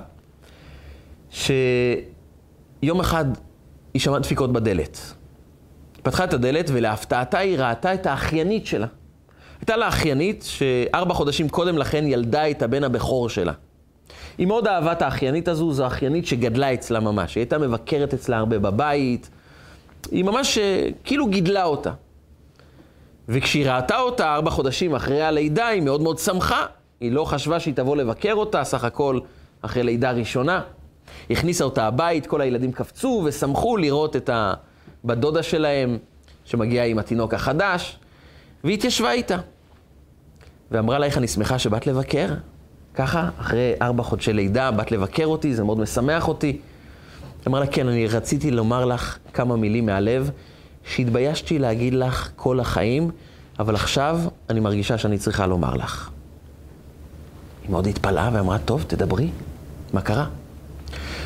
[1.31, 3.25] שיום אחד
[3.95, 4.99] היא שמעה דפיקות בדלת.
[6.03, 8.87] פתחה את הדלת ולהפתעתה היא ראתה את האחיינית שלה.
[9.61, 13.53] הייתה לה אחיינית שארבע חודשים קודם לכן ילדה את הבן הבכור שלה.
[14.39, 17.35] היא מאוד אהבה את האחיינית הזו, זו אחיינית שגדלה אצלה ממש.
[17.35, 19.31] היא הייתה מבקרת אצלה הרבה בבית.
[20.11, 21.93] היא ממש אה, כאילו גידלה אותה.
[23.29, 26.67] וכשהיא ראתה אותה ארבע חודשים אחרי הלידה, היא מאוד מאוד שמחה.
[27.01, 29.21] היא לא חשבה שהיא תבוא לבקר אותה, סך הכל
[29.63, 30.63] אחרי לידה ראשונה.
[31.31, 35.99] הכניסה אותה הבית, כל הילדים קפצו ושמחו לראות את הבת דודה שלהם
[36.45, 37.99] שמגיעה עם התינוק החדש,
[38.65, 39.37] והיא התיישבה איתה.
[40.71, 42.29] ואמרה לה, איך אני שמחה שבאת לבקר.
[42.95, 46.61] ככה, אחרי ארבע חודשי לידה, באת לבקר אותי, זה מאוד משמח אותי.
[47.49, 50.31] אמרה לה, כן, אני רציתי לומר לך כמה מילים מהלב,
[50.89, 53.11] שהתביישתי להגיד לך כל החיים,
[53.59, 54.21] אבל עכשיו
[54.51, 56.11] אני מרגישה שאני צריכה לומר לך.
[57.63, 59.29] היא מאוד התפלאה ואמרה, טוב, תדברי,
[59.93, 60.27] מה קרה?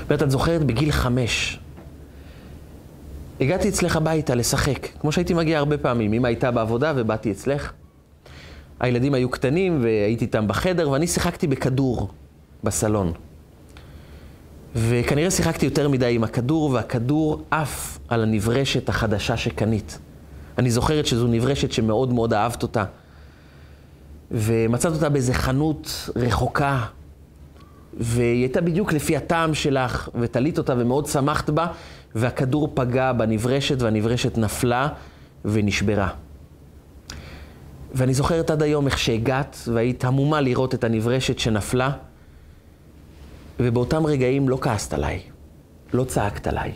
[0.04, 1.58] אומרת, את זוכרת, בגיל חמש,
[3.40, 6.12] הגעתי אצלך הביתה לשחק, כמו שהייתי מגיע הרבה פעמים.
[6.12, 7.72] אמא הייתה בעבודה ובאתי אצלך.
[8.80, 12.08] הילדים היו קטנים והייתי איתם בחדר, ואני שיחקתי בכדור
[12.64, 13.12] בסלון.
[14.74, 19.98] וכנראה שיחקתי יותר מדי עם הכדור, והכדור עף על הנברשת החדשה שקנית.
[20.58, 22.84] אני זוכרת שזו נברשת שמאוד מאוד אהבת אותה.
[24.30, 26.84] ומצאת אותה באיזה חנות רחוקה,
[28.00, 31.66] והיא הייתה בדיוק לפי הטעם שלך, ותלית אותה ומאוד שמחת בה,
[32.14, 34.88] והכדור פגע בנברשת, והנברשת נפלה
[35.44, 36.08] ונשברה.
[37.94, 41.90] ואני זוכרת עד היום איך שהגעת, והיית המומה לראות את הנברשת שנפלה,
[43.60, 45.20] ובאותם רגעים לא כעסת עליי,
[45.92, 46.72] לא צעקת עליי.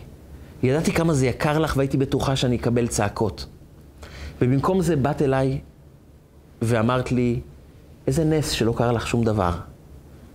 [0.62, 3.46] ידעתי כמה זה יקר לך והייתי בטוחה שאני אקבל צעקות.
[4.42, 5.60] ובמקום זה באת אליי
[6.62, 7.40] ואמרת לי,
[8.06, 9.52] איזה נס שלא קרה לך שום דבר.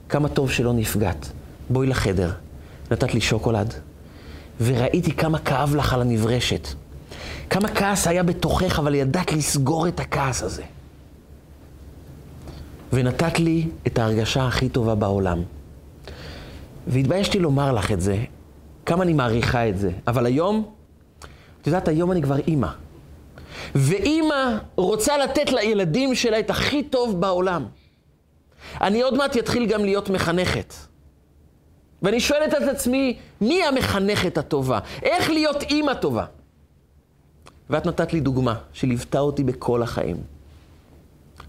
[0.09, 1.31] כמה טוב שלא נפגעת.
[1.69, 2.31] בואי לחדר.
[2.91, 3.73] נתת לי שוקולד,
[4.61, 6.67] וראיתי כמה כאב לך על הנברשת.
[7.49, 10.63] כמה כעס היה בתוכך, אבל ידעת לסגור את הכעס הזה.
[12.93, 15.41] ונתת לי את ההרגשה הכי טובה בעולם.
[16.87, 18.17] והתביישתי לומר לך את זה,
[18.85, 19.91] כמה אני מעריכה את זה.
[20.07, 20.73] אבל היום,
[21.61, 22.67] את יודעת, היום אני כבר אימא.
[23.75, 27.65] ואימא רוצה לתת לילדים שלה את הכי טוב בעולם.
[28.81, 30.73] אני עוד מעט אתחיל גם להיות מחנכת.
[32.01, 34.79] ואני שואלת את עצמי, מי המחנכת הטובה?
[35.03, 36.25] איך להיות אימא טובה?
[37.69, 40.17] ואת נתת לי דוגמה שליוותה אותי בכל החיים.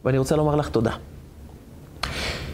[0.05, 0.97] ואני רוצה לומר לך תודה.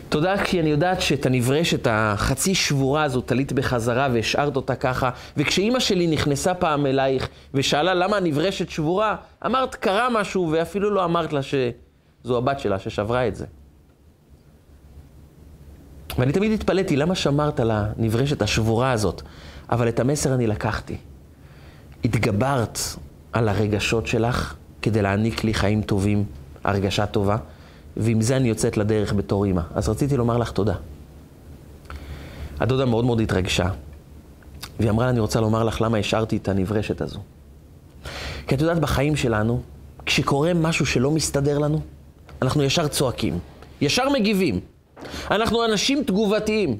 [0.08, 5.10] תודה כי אני יודעת שאת הנברשת החצי שבורה הזו תלית בחזרה והשארת אותה ככה.
[5.36, 9.16] וכשאימא שלי נכנסה פעם אלייך ושאלה למה הנברשת שבורה,
[9.46, 13.46] אמרת קרה משהו ואפילו לא אמרת לה שזו הבת שלה ששברה את זה.
[16.18, 19.22] ואני תמיד התפלאתי, למה שמרת על הנברשת השבורה הזאת?
[19.70, 20.96] אבל את המסר אני לקחתי.
[22.04, 22.78] התגברת
[23.32, 26.24] על הרגשות שלך כדי להעניק לי חיים טובים,
[26.64, 27.36] הרגשה טובה,
[27.96, 29.62] ועם זה אני יוצאת לדרך בתור אימא.
[29.74, 30.74] אז רציתי לומר לך תודה.
[32.60, 33.68] הדודה מאוד מאוד התרגשה,
[34.80, 37.18] והיא אמרה אני רוצה לומר לך למה השארתי את הנברשת הזו.
[38.46, 39.60] כי את יודעת, בחיים שלנו,
[40.06, 41.80] כשקורה משהו שלא מסתדר לנו,
[42.42, 43.38] אנחנו ישר צועקים,
[43.80, 44.60] ישר מגיבים.
[45.30, 46.78] אנחנו אנשים תגובתיים.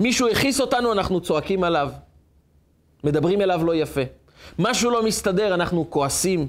[0.00, 1.90] מישהו הכעיס אותנו, אנחנו צועקים עליו.
[3.04, 4.00] מדברים אליו לא יפה.
[4.58, 6.48] משהו לא מסתדר, אנחנו כועסים.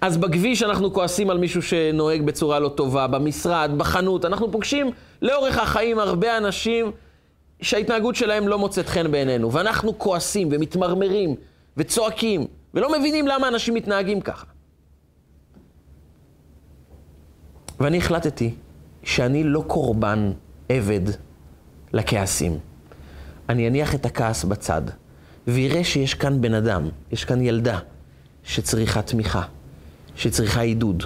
[0.00, 4.24] אז בכביש אנחנו כועסים על מישהו שנוהג בצורה לא טובה, במשרד, בחנות.
[4.24, 4.90] אנחנו פוגשים
[5.22, 6.92] לאורך החיים הרבה אנשים
[7.62, 9.52] שההתנהגות שלהם לא מוצאת חן בעינינו.
[9.52, 11.34] ואנחנו כועסים ומתמרמרים
[11.76, 14.46] וצועקים, ולא מבינים למה אנשים מתנהגים ככה.
[17.80, 18.54] ואני החלטתי
[19.02, 20.32] שאני לא קורבן
[20.68, 21.00] עבד
[21.92, 22.58] לכעסים.
[23.48, 24.82] אני אניח את הכעס בצד,
[25.46, 27.78] ויראה שיש כאן בן אדם, יש כאן ילדה,
[28.42, 29.42] שצריכה תמיכה,
[30.16, 31.04] שצריכה עידוד.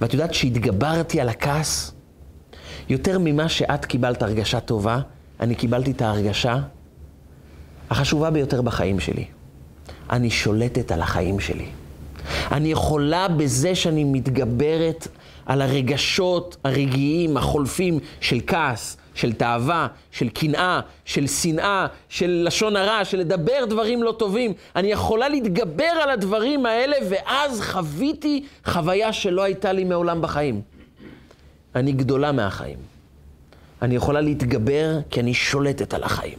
[0.00, 1.92] ואת יודעת שהתגברתי על הכעס,
[2.88, 5.00] יותר ממה שאת קיבלת הרגשה טובה,
[5.40, 6.58] אני קיבלתי את ההרגשה
[7.90, 9.24] החשובה ביותר בחיים שלי.
[10.10, 11.66] אני שולטת על החיים שלי.
[12.52, 15.08] אני יכולה בזה שאני מתגברת
[15.46, 23.04] על הרגשות הרגעיים, החולפים של כעס, של תאווה, של קנאה, של שנאה, של לשון הרע,
[23.04, 24.52] של לדבר דברים לא טובים.
[24.76, 30.60] אני יכולה להתגבר על הדברים האלה, ואז חוויתי חוויה שלא הייתה לי מעולם בחיים.
[31.74, 32.78] אני גדולה מהחיים.
[33.82, 36.38] אני יכולה להתגבר כי אני שולטת על החיים.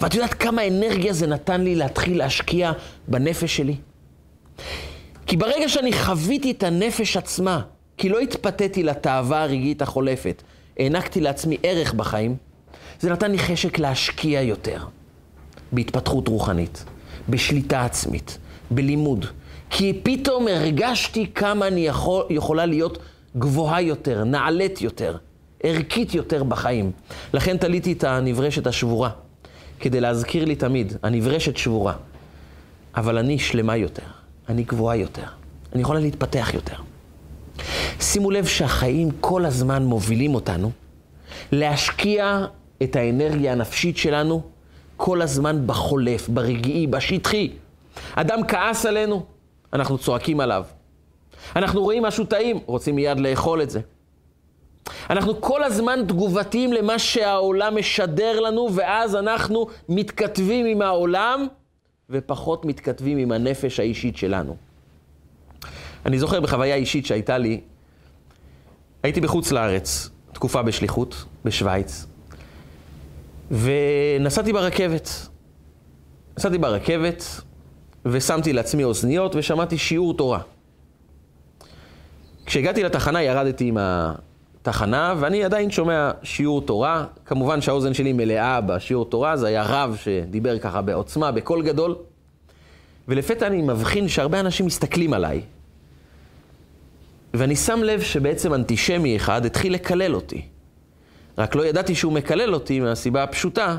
[0.00, 2.72] ואת יודעת כמה אנרגיה זה נתן לי להתחיל להשקיע
[3.08, 3.76] בנפש שלי?
[5.26, 7.60] כי ברגע שאני חוויתי את הנפש עצמה,
[7.96, 10.42] כי לא התפתיתי לתאווה הרגעית החולפת,
[10.78, 12.36] הענקתי לעצמי ערך בחיים,
[13.00, 14.84] זה נתן לי חשק להשקיע יותר
[15.72, 16.84] בהתפתחות רוחנית,
[17.28, 18.38] בשליטה עצמית,
[18.70, 19.26] בלימוד.
[19.70, 22.98] כי פתאום הרגשתי כמה אני יכול, יכולה להיות
[23.36, 25.16] גבוהה יותר, נעלית יותר,
[25.62, 26.92] ערכית יותר בחיים.
[27.34, 29.10] לכן תליתי את הנברשת השבורה,
[29.80, 31.94] כדי להזכיר לי תמיד, הנברשת שבורה,
[32.96, 34.06] אבל אני שלמה יותר,
[34.48, 35.26] אני גבוהה יותר,
[35.72, 36.76] אני יכולה להתפתח יותר.
[38.00, 40.70] שימו לב שהחיים כל הזמן מובילים אותנו
[41.52, 42.46] להשקיע
[42.82, 44.42] את האנרגיה הנפשית שלנו
[44.96, 47.50] כל הזמן בחולף, ברגעי, בשטחי.
[48.14, 49.26] אדם כעס עלינו,
[49.72, 50.64] אנחנו צועקים עליו.
[51.56, 53.80] אנחנו רואים משהו טעים, רוצים מיד לאכול את זה.
[55.10, 61.46] אנחנו כל הזמן תגובתיים למה שהעולם משדר לנו, ואז אנחנו מתכתבים עם העולם,
[62.10, 64.56] ופחות מתכתבים עם הנפש האישית שלנו.
[66.06, 67.60] אני זוכר בחוויה אישית שהייתה לי,
[69.02, 72.06] הייתי בחוץ לארץ, תקופה בשליחות, בשוויץ,
[73.50, 75.28] ונסעתי ברכבת.
[76.38, 77.24] נסעתי ברכבת,
[78.06, 80.40] ושמתי לעצמי אוזניות, ושמעתי שיעור תורה.
[82.46, 87.04] כשהגעתי לתחנה ירדתי עם התחנה, ואני עדיין שומע שיעור תורה.
[87.26, 91.96] כמובן שהאוזן שלי מלאה בשיעור תורה, זה היה רב שדיבר ככה בעוצמה, בקול גדול.
[93.08, 95.40] ולפתע אני מבחין שהרבה אנשים מסתכלים עליי.
[97.34, 100.42] ואני שם לב שבעצם אנטישמי אחד התחיל לקלל אותי.
[101.38, 103.78] רק לא ידעתי שהוא מקלל אותי מהסיבה הפשוטה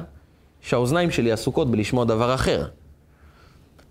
[0.61, 2.65] שהאוזניים שלי עסוקות בלשמוע דבר אחר.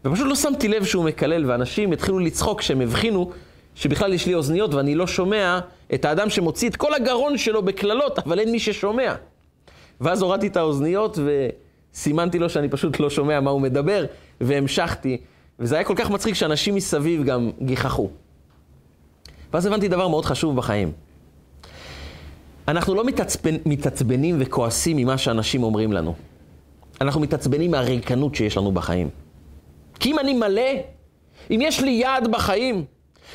[0.04, 3.30] ופשוט לא שמתי לב שהוא מקלל, ואנשים התחילו לצחוק כשהם הבחינו
[3.74, 5.60] שבכלל יש לי אוזניות ואני לא שומע
[5.94, 9.14] את האדם שמוציא את כל הגרון שלו בקללות, אבל אין מי ששומע.
[10.00, 11.18] ואז הורדתי את האוזניות
[11.92, 14.04] וסימנתי לו שאני פשוט לא שומע מה הוא מדבר,
[14.40, 15.20] והמשכתי.
[15.58, 18.10] וזה היה כל כך מצחיק שאנשים מסביב גם גיחכו.
[19.54, 20.92] ואז הבנתי דבר מאוד חשוב בחיים.
[22.68, 23.56] אנחנו לא מתעצבנ...
[23.66, 26.14] מתעצבנים וכועסים ממה שאנשים אומרים לנו.
[27.00, 29.08] אנחנו מתעצבנים מהריקנות שיש לנו בחיים.
[30.00, 30.70] כי אם אני מלא,
[31.50, 32.84] אם יש לי יעד בחיים,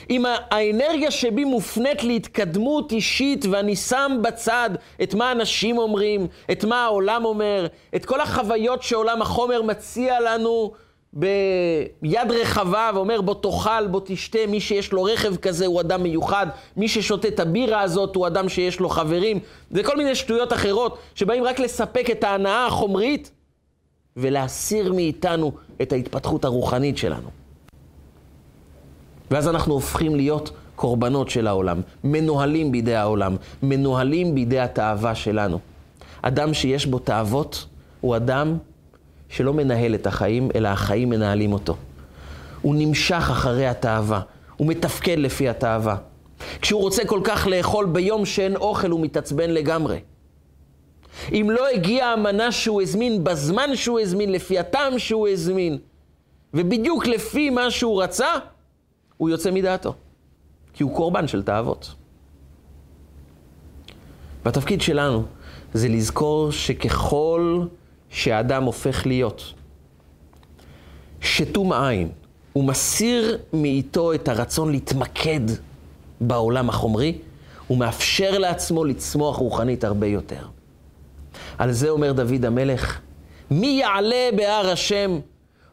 [0.09, 4.69] אם האנרגיה שבי מופנית להתקדמות אישית ואני שם בצד
[5.03, 10.71] את מה אנשים אומרים, את מה העולם אומר, את כל החוויות שעולם החומר מציע לנו
[11.13, 16.47] ביד רחבה ואומר בוא תאכל, בוא תשתה, מי שיש לו רכב כזה הוא אדם מיוחד,
[16.77, 19.39] מי ששותה את הבירה הזאת הוא אדם שיש לו חברים,
[19.71, 23.31] וכל מיני שטויות אחרות שבאים רק לספק את ההנאה החומרית
[24.17, 27.29] ולהסיר מאיתנו את ההתפתחות הרוחנית שלנו.
[29.31, 35.59] ואז אנחנו הופכים להיות קורבנות של העולם, מנוהלים בידי העולם, מנוהלים בידי התאווה שלנו.
[36.21, 37.65] אדם שיש בו תאוות
[38.01, 38.57] הוא אדם
[39.29, 41.75] שלא מנהל את החיים, אלא החיים מנהלים אותו.
[42.61, 44.21] הוא נמשך אחרי התאווה,
[44.57, 45.95] הוא מתפקד לפי התאווה.
[46.61, 49.99] כשהוא רוצה כל כך לאכול ביום שאין אוכל, הוא מתעצבן לגמרי.
[51.31, 55.77] אם לא הגיעה המנה שהוא הזמין בזמן שהוא הזמין, לפי הטעם שהוא הזמין,
[56.53, 58.27] ובדיוק לפי מה שהוא רצה,
[59.17, 59.93] הוא יוצא מדעתו.
[60.73, 61.95] כי הוא קורבן של תאוות.
[64.45, 65.23] והתפקיד שלנו
[65.73, 67.65] זה לזכור שככל
[68.09, 69.53] שהאדם הופך להיות
[71.21, 72.09] שתום עין,
[72.53, 75.41] הוא מסיר מאיתו את הרצון להתמקד
[76.21, 77.17] בעולם החומרי,
[77.67, 80.47] הוא מאפשר לעצמו לצמוח רוחנית הרבה יותר.
[81.57, 82.99] על זה אומר דוד המלך,
[83.51, 85.19] מי יעלה בהר השם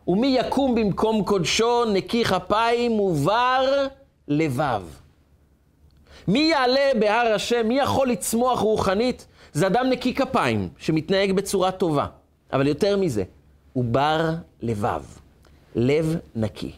[0.09, 3.87] ומי יקום במקום קודשו נקי כפיים ובר
[4.29, 4.83] לבב.
[6.29, 9.27] מי יעלה בהר השם, מי יכול לצמוח רוחנית?
[9.53, 12.07] זה אדם נקי כפיים, שמתנהג בצורה טובה.
[12.53, 13.25] אבל יותר מזה,
[13.73, 14.31] הוא בר
[14.63, 15.03] לבב.
[15.75, 16.73] לב נקי.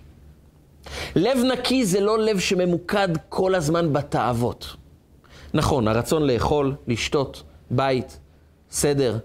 [1.17, 4.77] לב נקי זה לא לב שממוקד כל הזמן בתאוות.
[5.55, 8.19] נכון, הרצון לאכול, לשתות, בית,
[8.71, 9.19] סדר,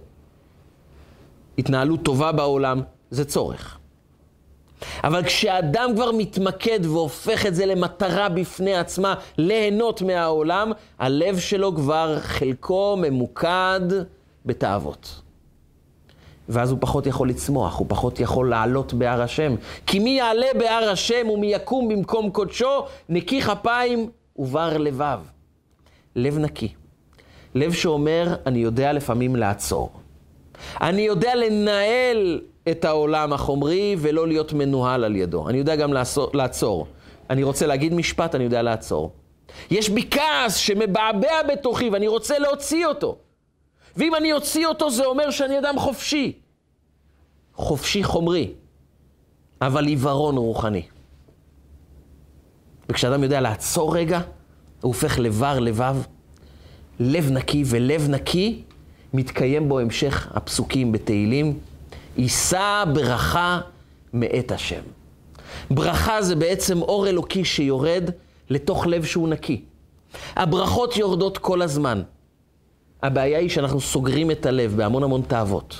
[1.57, 3.77] התנהלות טובה בעולם, זה צורך.
[5.03, 12.19] אבל כשאדם כבר מתמקד והופך את זה למטרה בפני עצמה, ליהנות מהעולם, הלב שלו כבר
[12.19, 13.81] חלקו ממוקד
[14.45, 15.22] בתאוות.
[16.49, 19.55] ואז הוא פחות יכול לצמוח, הוא פחות יכול לעלות בהר השם.
[19.85, 25.19] כי מי יעלה בהר השם ומי יקום במקום קודשו, נקי כפיים ובר לבב.
[26.15, 26.73] לב נקי.
[27.55, 29.91] לב שאומר, אני יודע לפעמים לעצור.
[30.81, 35.49] אני יודע לנהל את העולם החומרי ולא להיות מנוהל על ידו.
[35.49, 36.29] אני יודע גם לעצור.
[36.33, 36.87] לעצור.
[37.29, 39.11] אני רוצה להגיד משפט, אני יודע לעצור.
[39.71, 43.17] יש בי כעס שמבעבע בתוכי ואני רוצה להוציא אותו.
[43.97, 46.33] ואם אני אוציא אותו זה אומר שאני אדם חופשי.
[47.55, 48.53] חופשי חומרי,
[49.61, 50.81] אבל עיוורון רוחני.
[52.89, 54.23] וכשאדם יודע לעצור רגע, הוא
[54.81, 55.95] הופך לבר לבב,
[56.99, 58.63] לב נקי, ולב נקי
[59.13, 61.59] מתקיים בו המשך הפסוקים בתהילים.
[62.17, 63.61] יישא ברכה
[64.13, 64.81] מאת השם.
[65.71, 68.09] ברכה זה בעצם אור אלוקי שיורד
[68.49, 69.61] לתוך לב שהוא נקי.
[70.35, 72.01] הברכות יורדות כל הזמן.
[73.03, 75.75] הבעיה היא שאנחנו סוגרים את הלב בהמון המון תאוות.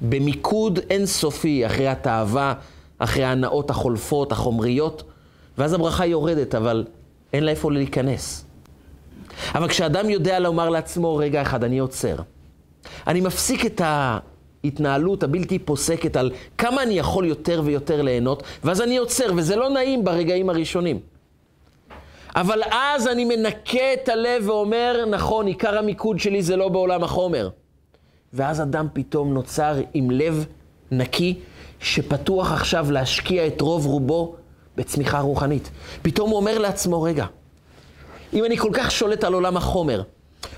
[0.00, 2.54] במיקוד אינסופי אחרי התאווה,
[2.98, 5.02] אחרי ההנאות החולפות, החומריות,
[5.58, 6.84] ואז הברכה יורדת, אבל
[7.32, 8.44] אין לה איפה להיכנס.
[9.54, 12.16] אבל כשאדם יודע לומר לעצמו, רגע אחד, אני עוצר.
[13.06, 13.80] אני מפסיק את.
[14.64, 19.70] ההתנהלות הבלתי פוסקת על כמה אני יכול יותר ויותר ליהנות, ואז אני עוצר, וזה לא
[19.70, 21.00] נעים ברגעים הראשונים.
[22.40, 27.48] אבל אז אני מנקה את הלב ואומר, נכון, עיקר המיקוד שלי זה לא בעולם החומר.
[28.32, 30.46] ואז אדם פתאום נוצר עם לב
[30.90, 31.38] נקי,
[31.80, 34.34] שפתוח עכשיו להשקיע את רוב רובו
[34.76, 35.70] בצמיחה רוחנית.
[36.02, 37.26] פתאום הוא אומר לעצמו, רגע,
[38.32, 40.02] אם אני כל כך שולט על עולם החומר,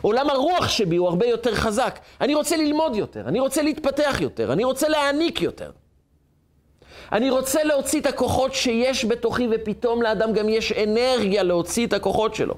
[0.01, 1.99] עולם הרוח שבי הוא הרבה יותר חזק.
[2.20, 5.70] אני רוצה ללמוד יותר, אני רוצה להתפתח יותר, אני רוצה להעניק יותר.
[7.12, 12.34] אני רוצה להוציא את הכוחות שיש בתוכי, ופתאום לאדם גם יש אנרגיה להוציא את הכוחות
[12.34, 12.54] שלו.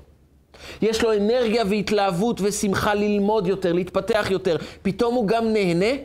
[0.82, 4.56] יש לו אנרגיה והתלהבות ושמחה ללמוד יותר, להתפתח יותר.
[4.82, 5.96] פתאום הוא גם נהנה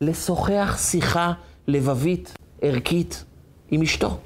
[0.00, 1.32] לשוחח שיחה
[1.68, 3.24] לבבית, ערכית,
[3.70, 4.16] עם אשתו.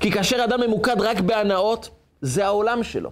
[0.00, 3.10] כי כאשר אדם ממוקד רק בהנאות, זה העולם שלו.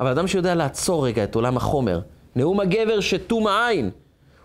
[0.00, 2.00] אבל אדם שיודע לעצור רגע את עולם החומר,
[2.36, 3.90] נאום הגבר שתום העין,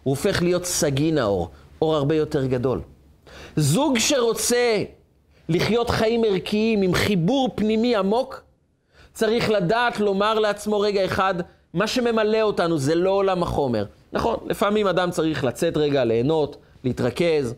[0.03, 1.49] הוא הופך להיות סגי נאור,
[1.81, 2.81] אור הרבה יותר גדול.
[3.55, 4.83] זוג שרוצה
[5.49, 8.43] לחיות חיים ערכיים עם חיבור פנימי עמוק,
[9.13, 11.35] צריך לדעת לומר לעצמו רגע אחד,
[11.73, 13.85] מה שממלא אותנו זה לא עולם החומר.
[14.13, 17.55] נכון, לפעמים אדם צריך לצאת רגע, ליהנות, להתרכז,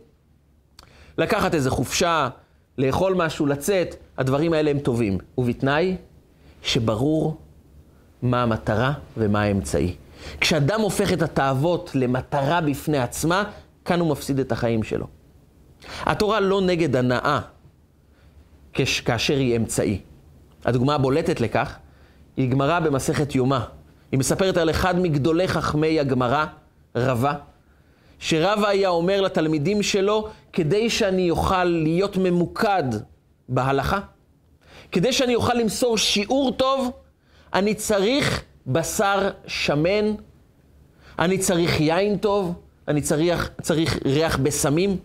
[1.17, 2.29] לקחת איזה חופשה,
[2.77, 5.17] לאכול משהו, לצאת, הדברים האלה הם טובים.
[5.37, 5.95] ובתנאי
[6.63, 7.37] שברור
[8.21, 9.95] מה המטרה ומה האמצעי.
[10.41, 13.43] כשאדם הופך את התאוות למטרה בפני עצמה,
[13.89, 15.07] כאן הוא מפסיד את החיים שלו.
[16.01, 17.39] התורה לא נגד הנאה
[18.73, 20.01] כאשר היא אמצעי.
[20.65, 21.77] הדוגמה הבולטת לכך
[22.37, 23.59] היא גמרא במסכת יומא.
[24.11, 26.45] היא מספרת על אחד מגדולי חכמי הגמרא,
[26.95, 27.33] רבה,
[28.19, 32.83] שרבה היה אומר לתלמידים שלו, כדי שאני אוכל להיות ממוקד
[33.49, 33.99] בהלכה,
[34.91, 36.91] כדי שאני אוכל למסור שיעור טוב,
[37.53, 40.13] אני צריך בשר שמן,
[41.19, 42.53] אני צריך יין טוב,
[42.89, 44.97] אני צריך, צריך ריח בסמים,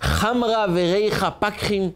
[0.00, 1.90] חמרה וריחה פקחים.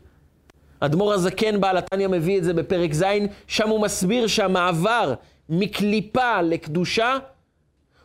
[0.80, 3.04] אדמו"ר הזקן בעל התניא מביא את זה בפרק ז',
[3.46, 5.14] שם הוא מסביר שהמעבר
[5.48, 7.16] מקליפה לקדושה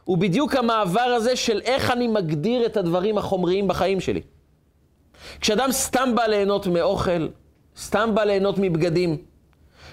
[0.04, 4.22] הוא בדיוק המעבר הזה של איך אני מגדיר את הדברים החומריים בחיים שלי.
[5.42, 7.28] כשאדם סתם בא ליהנות מאוכל,
[7.78, 9.18] סתם בא ליהנות מבגדים,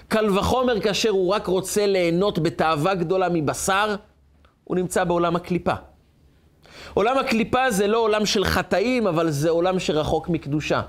[0.07, 3.95] קל וחומר כאשר הוא רק רוצה ליהנות בתאווה גדולה מבשר,
[4.63, 5.73] הוא נמצא בעולם הקליפה.
[6.93, 10.81] עולם הקליפה זה לא עולם של חטאים, אבל זה עולם שרחוק מקדושה.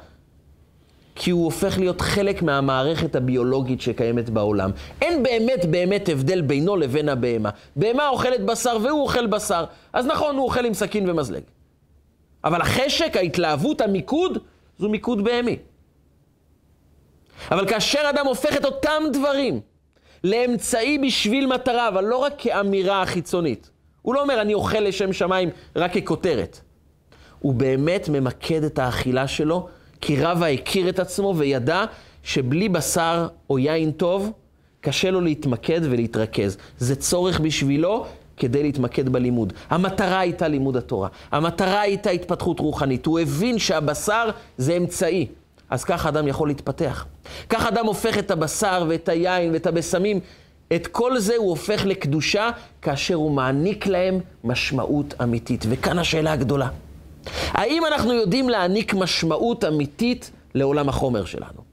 [1.15, 4.71] כי הוא הופך להיות חלק מהמערכת הביולוגית שקיימת בעולם.
[5.03, 7.51] אין באמת באמת הבדל בינו לבין הבהמה.
[7.77, 9.65] בהמה אוכלת בשר והוא אוכל בשר.
[9.93, 11.43] אז נכון, הוא אוכל עם סכין ומזלג.
[12.45, 14.39] אבל החשק, ההתלהבות, המיקוד,
[14.79, 15.57] זו מיקוד בהמי.
[17.51, 19.61] אבל כאשר אדם הופך את אותם דברים
[20.25, 23.71] לאמצעי בשביל מטרה, אבל לא רק כאמירה חיצונית,
[24.05, 26.61] הוא לא אומר, אני אוכל לשם שמיים רק ככותרת.
[27.39, 29.69] הוא באמת ממקד את האכילה שלו,
[30.01, 31.85] כי רבא הכיר את עצמו וידע
[32.23, 34.33] שבלי בשר או יין טוב,
[34.81, 36.57] קשה לו להתמקד ולהתרכז.
[36.79, 39.53] זה צורך בשבילו כדי להתמקד בלימוד.
[39.71, 41.09] המטרה הייתה לימוד התורה.
[41.33, 43.07] המטרה הייתה התפתחות רוחנית.
[43.07, 45.27] הוא הבין שהבשר זה אמצעי.
[45.71, 47.07] אז ככה אדם יכול להתפתח.
[47.49, 50.21] ככה אדם הופך את הבשר ואת היין ואת הבשמים
[50.73, 52.51] את כל זה הוא הופך לקדושה
[52.83, 55.65] כאשר הוא מעניק להם משמעות אמיתית.
[55.69, 56.69] וכאן השאלה הגדולה.
[57.51, 61.65] האם אנחנו יודעים להעניק משמעות אמיתית לעולם החומר שלנו?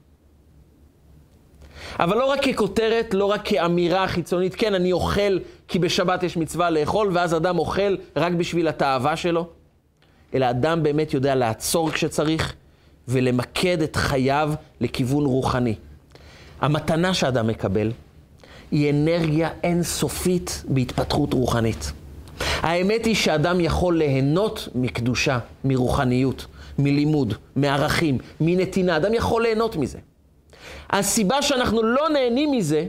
[2.00, 5.38] אבל לא רק ככותרת, לא רק כאמירה חיצונית, כן, אני אוכל
[5.68, 9.46] כי בשבת יש מצווה לאכול, ואז אדם אוכל רק בשביל התאווה שלו,
[10.34, 12.54] אלא אדם באמת יודע לעצור כשצריך
[13.08, 15.74] ולמקד את חייו לכיוון רוחני.
[16.60, 17.92] המתנה שאדם מקבל
[18.72, 21.92] היא אנרגיה אינסופית בהתפתחות רוחנית.
[22.40, 26.46] האמת היא שאדם יכול ליהנות מקדושה, מרוחניות,
[26.78, 28.96] מלימוד, מערכים, מנתינה.
[28.96, 29.98] אדם יכול ליהנות מזה.
[30.90, 32.86] הסיבה שאנחנו לא נהנים מזה,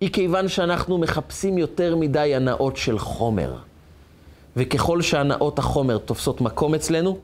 [0.00, 3.56] היא כיוון שאנחנו מחפשים יותר מדי הנאות של חומר.
[4.56, 7.18] וככל שהנאות החומר תופסות מקום אצלנו,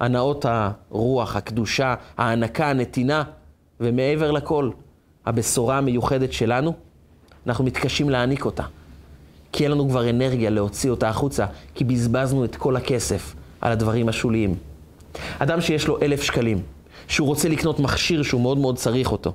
[0.00, 3.22] הנאות הרוח, הקדושה, ההענקה, הנתינה,
[3.80, 4.70] ומעבר לכל,
[5.26, 6.72] הבשורה המיוחדת שלנו,
[7.46, 8.62] אנחנו מתקשים להעניק אותה.
[9.52, 14.08] כי אין לנו כבר אנרגיה להוציא אותה החוצה, כי בזבזנו את כל הכסף על הדברים
[14.08, 14.54] השוליים.
[15.38, 16.62] אדם שיש לו אלף שקלים,
[17.08, 19.32] שהוא רוצה לקנות מכשיר שהוא מאוד מאוד צריך אותו.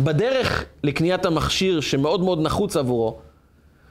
[0.00, 3.18] בדרך לקניית המכשיר שמאוד מאוד נחוץ עבורו,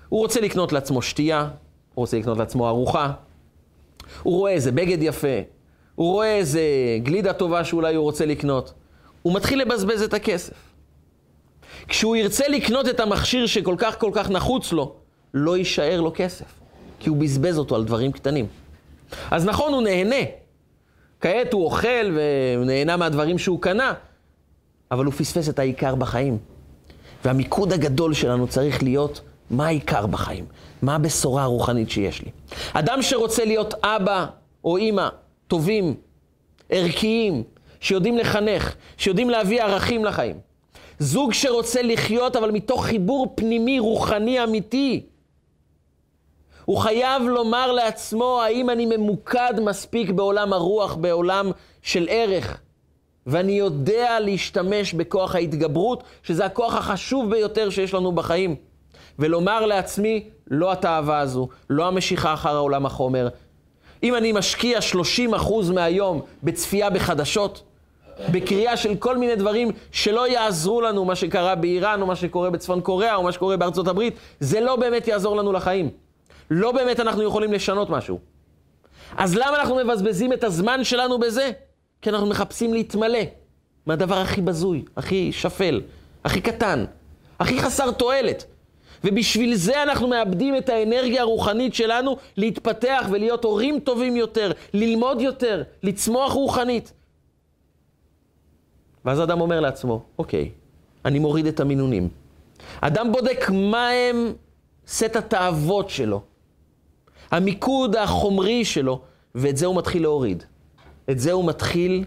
[0.10, 1.50] הוא רוצה לקנות לעצמו שתייה, הוא
[2.04, 3.12] רוצה לקנות לעצמו ארוחה,
[4.24, 5.38] הוא רואה איזה בגד יפה,
[5.96, 6.62] הוא רואה איזה
[7.04, 8.74] גלידה טובה שאולי הוא רוצה לקנות.
[9.22, 10.69] הוא מתחיל לבזבז את הכסף.
[11.90, 14.96] כשהוא ירצה לקנות את המכשיר שכל כך כל כך נחוץ לו,
[15.34, 16.46] לא יישאר לו כסף,
[17.00, 18.48] כי הוא בזבז אותו על דברים קטנים.
[19.32, 20.26] אז נכון, הוא נהנה.
[21.22, 23.94] כעת הוא אוכל ונהנה מהדברים שהוא קנה,
[24.92, 26.38] אבל הוא פספס את העיקר בחיים.
[27.26, 30.46] והמיקוד הגדול שלנו צריך להיות מה העיקר בחיים,
[30.82, 32.32] מה הבשורה הרוחנית שיש לי.
[32.74, 34.26] אדם שרוצה להיות אבא
[34.64, 35.08] או אימא
[35.48, 35.96] טובים,
[36.70, 37.44] ערכיים,
[37.80, 40.49] שיודעים לחנך, שיודעים להביא ערכים לחיים.
[41.00, 45.06] זוג שרוצה לחיות, אבל מתוך חיבור פנימי, רוחני, אמיתי.
[46.66, 52.58] הוא חייב לומר לעצמו, האם אני ממוקד מספיק בעולם הרוח, בעולם של ערך,
[53.26, 58.56] ואני יודע להשתמש בכוח ההתגברות, שזה הכוח החשוב ביותר שיש לנו בחיים.
[59.20, 63.30] ולומר לעצמי, לא התאווה הזו, לא המשיכה אחר העולם החומר.
[64.04, 64.80] אם אני משקיע
[65.38, 67.64] 30% מהיום בצפייה בחדשות,
[68.32, 72.82] בקריאה של כל מיני דברים שלא יעזרו לנו, מה שקרה באיראן, או מה שקורה בצפון
[72.82, 75.90] קוריאה, או מה שקורה בארצות הברית, זה לא באמת יעזור לנו לחיים.
[76.52, 78.20] לא באמת אנחנו יכולים לשנות משהו.
[79.18, 81.52] אז למה אנחנו מבזבזים את הזמן שלנו בזה?
[82.02, 83.20] כי אנחנו מחפשים להתמלא
[83.86, 85.82] מהדבר הכי בזוי, הכי שפל,
[86.24, 86.86] הכי קטן,
[87.40, 88.46] הכי חסר תועלת.
[89.04, 95.64] ובשביל זה אנחנו מאבדים את האנרגיה הרוחנית שלנו להתפתח ולהיות הורים טובים יותר, ללמוד יותר,
[95.84, 96.94] לצמוח רוחנית.
[99.06, 100.50] ואז אדם אומר לעצמו, אוקיי,
[101.06, 102.10] אני מוריד את המינונים.
[102.82, 104.34] אדם בודק מה הם
[104.88, 106.22] סט התאוות שלו,
[107.32, 109.02] המיקוד החומרי שלו,
[109.36, 110.44] ואת זה הוא מתחיל להוריד.
[111.10, 112.06] את זה הוא מתחיל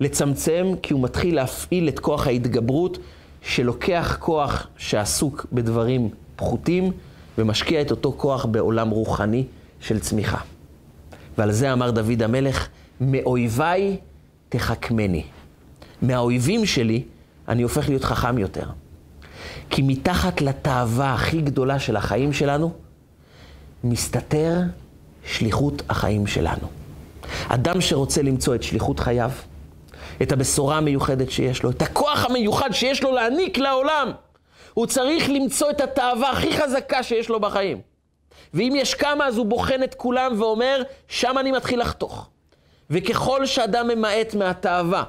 [0.00, 2.98] לצמצם, כי הוא מתחיל להפעיל את כוח ההתגברות,
[3.42, 6.92] שלוקח כוח שעסוק בדברים פחותים,
[7.38, 9.44] ומשקיע את אותו כוח בעולם רוחני
[9.80, 10.38] של צמיחה.
[11.38, 12.68] ועל זה אמר דוד המלך,
[13.00, 13.96] מאויביי
[14.48, 15.24] תחכמני.
[16.02, 17.02] מהאויבים שלי
[17.48, 18.64] אני הופך להיות חכם יותר.
[19.70, 22.72] כי מתחת לתאווה הכי גדולה של החיים שלנו,
[23.84, 24.60] מסתתר
[25.24, 26.68] שליחות החיים שלנו.
[27.48, 29.30] אדם שרוצה למצוא את שליחות חייו,
[30.22, 34.10] את הבשורה המיוחדת שיש לו, את הכוח המיוחד שיש לו להעניק לעולם,
[34.74, 37.80] הוא צריך למצוא את התאווה הכי חזקה שיש לו בחיים.
[38.54, 42.28] ואם יש כמה, אז הוא בוחן את כולם ואומר, שם אני מתחיל לחתוך.
[42.90, 45.04] וככל שאדם ממעט מהתאווה,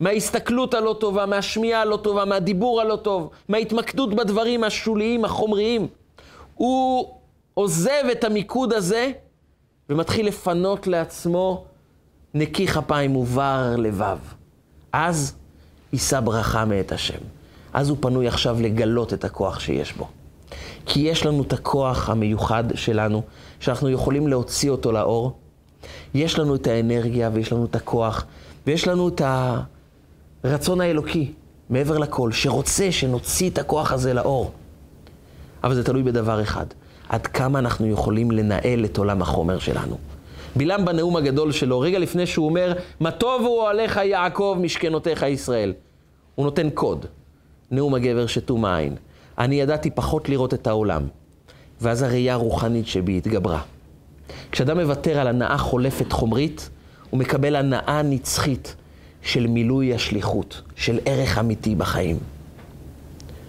[0.00, 5.86] מההסתכלות הלא טובה, מהשמיעה הלא טובה, מהדיבור הלא טוב, מההתמקדות בדברים השוליים, החומריים,
[6.54, 7.14] הוא
[7.54, 9.10] עוזב את המיקוד הזה
[9.90, 11.64] ומתחיל לפנות לעצמו
[12.34, 14.18] נקי כפיים ובר לבב.
[14.92, 15.34] אז
[15.92, 17.18] יישא ברכה מאת השם.
[17.72, 20.08] אז הוא פנוי עכשיו לגלות את הכוח שיש בו.
[20.86, 23.22] כי יש לנו את הכוח המיוחד שלנו,
[23.60, 25.38] שאנחנו יכולים להוציא אותו לאור.
[26.14, 28.26] יש לנו את האנרגיה ויש לנו את הכוח,
[28.66, 29.22] ויש לנו את
[30.44, 31.32] הרצון האלוקי,
[31.70, 34.52] מעבר לכל, שרוצה שנוציא את הכוח הזה לאור.
[35.64, 36.66] אבל זה תלוי בדבר אחד,
[37.08, 39.98] עד כמה אנחנו יכולים לנהל את עולם החומר שלנו.
[40.56, 45.72] בלעם בנאום הגדול שלו, רגע לפני שהוא אומר, מה טוב הוא עליך יעקב משכנותיך ישראל.
[46.34, 47.06] הוא נותן קוד,
[47.70, 48.96] נאום הגבר שתום העין.
[49.38, 51.02] אני ידעתי פחות לראות את העולם,
[51.80, 53.60] ואז הראייה הרוחנית שבי התגברה.
[54.52, 56.70] כשאדם מוותר על הנאה חולפת חומרית,
[57.10, 58.76] הוא מקבל הנאה נצחית
[59.22, 62.18] של מילוי השליחות, של ערך אמיתי בחיים.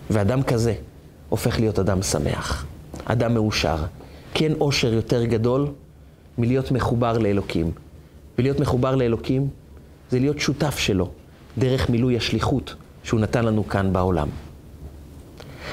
[0.10, 0.74] ואדם כזה
[1.30, 2.66] הופך להיות אדם שמח,
[3.06, 3.78] אדם מאושר,
[4.34, 5.68] כי אין אושר יותר גדול
[6.38, 7.72] מלהיות מחובר לאלוקים.
[8.38, 9.50] ולהיות מחובר לאלוקים
[10.12, 11.10] זה להיות שותף שלו,
[11.58, 14.28] דרך מילוי השליחות שהוא נתן לנו כאן בעולם.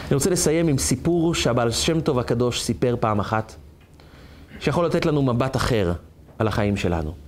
[0.08, 3.54] אני רוצה לסיים עם סיפור שהבעל שם טוב הקדוש סיפר פעם אחת,
[4.60, 5.92] שיכול לתת לנו מבט אחר
[6.38, 7.25] על החיים שלנו.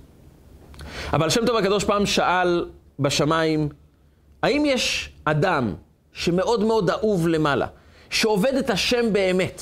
[1.11, 2.65] הבעל שם טוב הקדוש פעם שאל
[2.99, 3.69] בשמיים,
[4.43, 5.73] האם יש אדם
[6.13, 7.67] שמאוד מאוד אהוב למעלה,
[8.09, 9.61] שעובד את השם באמת,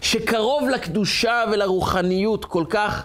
[0.00, 3.04] שקרוב לקדושה ולרוחניות כל כך,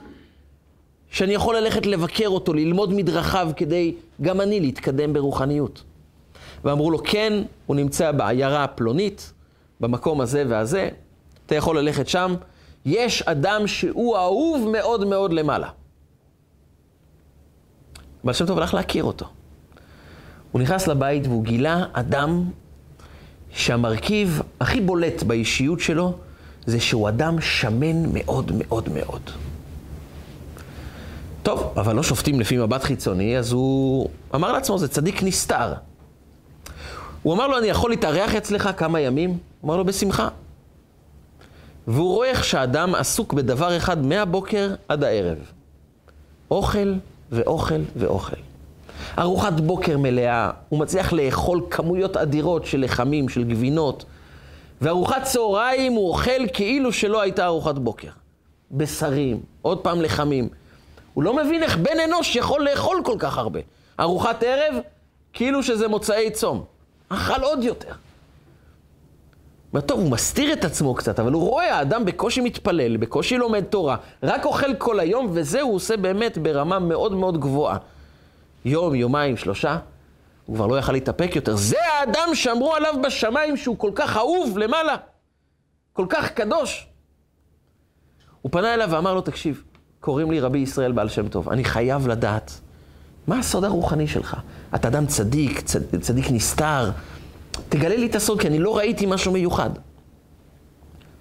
[1.09, 5.83] שאני יכול ללכת לבקר אותו, ללמוד מדרכיו, כדי גם אני להתקדם ברוחניות.
[6.63, 7.33] ואמרו לו, כן,
[7.65, 9.33] הוא נמצא בעיירה הפלונית,
[9.79, 10.89] במקום הזה והזה,
[11.45, 12.35] אתה יכול ללכת שם.
[12.85, 15.69] יש אדם שהוא אהוב מאוד מאוד למעלה.
[18.26, 19.26] בעל שם טוב הלך להכיר אותו.
[20.51, 22.43] הוא נכנס לבית והוא גילה אדם
[23.51, 26.13] שהמרכיב הכי בולט באישיות שלו
[26.65, 29.21] זה שהוא אדם שמן מאוד מאוד מאוד.
[31.43, 35.73] טוב, אבל לא שופטים לפי מבט חיצוני, אז הוא אמר לעצמו, זה צדיק נסתר.
[37.23, 39.30] הוא אמר לו, אני יכול להתארח אצלך כמה ימים?
[39.30, 39.38] הוא
[39.69, 40.28] אמר לו, בשמחה.
[41.88, 45.38] והוא רואה איך שהאדם עסוק בדבר אחד מהבוקר עד הערב.
[46.51, 46.93] אוכל
[47.32, 48.36] ואוכל ואוכל.
[49.19, 54.05] ארוחת בוקר מלאה, הוא מצליח לאכול כמויות אדירות של לחמים, של גבינות,
[54.82, 58.09] וארוחת צהריים הוא אוכל כאילו שלא הייתה ארוחת בוקר.
[58.71, 60.49] בשרים, עוד פעם לחמים.
[61.13, 63.59] הוא לא מבין איך בן אנוש יכול לאכול כל כך הרבה.
[63.99, 64.76] ארוחת ערב,
[65.34, 66.63] כאילו שזה מוצאי צום.
[67.09, 67.93] אכל עוד יותר.
[69.82, 73.97] טוב, הוא מסתיר את עצמו קצת, אבל הוא רואה, האדם בקושי מתפלל, בקושי לומד תורה,
[74.23, 77.78] רק אוכל כל היום, וזה הוא עושה באמת ברמה מאוד מאוד גבוהה.
[78.65, 79.78] יום, יומיים, שלושה,
[80.45, 81.55] הוא כבר לא יכל להתאפק יותר.
[81.55, 84.95] זה האדם שאמרו עליו בשמיים שהוא כל כך אהוב למעלה,
[85.93, 86.88] כל כך קדוש.
[88.41, 89.63] הוא פנה אליו ואמר לו, תקשיב,
[89.99, 92.51] קוראים לי רבי ישראל בעל שם טוב, אני חייב לדעת
[93.28, 94.38] מה הסוד הרוחני שלך.
[94.76, 96.91] אתה אדם צדיק, צד, צדיק נסתר,
[97.70, 99.70] תגלה לי את הסוד, כי אני לא ראיתי משהו מיוחד.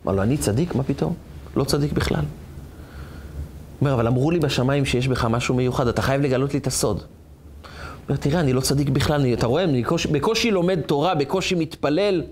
[0.05, 0.75] אמר לו, אני צדיק?
[0.75, 1.15] מה פתאום?
[1.57, 2.25] לא צדיק בכלל.
[3.81, 7.03] אומר, אבל אמרו לי בשמיים שיש בך משהו מיוחד, אתה חייב לגלות לי את הסוד.
[8.09, 11.55] אומר, תראה, אני לא צדיק בכלל, אני, אתה רואה, אני בקושי, בקושי לומד תורה, בקושי
[11.55, 12.23] מתפלל.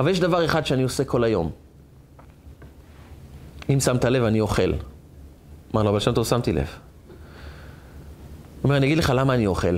[0.00, 1.50] אבל יש דבר אחד שאני עושה כל היום.
[3.70, 4.72] אם שמת לב, אני אוכל.
[5.74, 6.66] אמר לו, אבל שם טוב, שמתי לב.
[6.66, 9.76] הוא אומר, אני אגיד לך למה אני אוכל.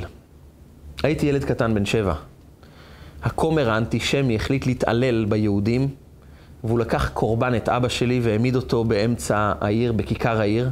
[1.03, 2.15] הייתי ילד קטן בן שבע.
[3.23, 5.89] הכומר האנטישמי החליט להתעלל ביהודים,
[6.65, 10.71] והוא לקח קורבן את אבא שלי והעמיד אותו באמצע העיר, בכיכר העיר,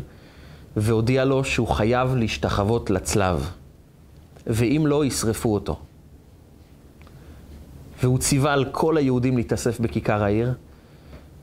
[0.76, 3.50] והודיע לו שהוא חייב להשתחוות לצלב,
[4.46, 5.78] ואם לא, ישרפו אותו.
[8.02, 10.52] והוא ציווה על כל היהודים להתאסף בכיכר העיר,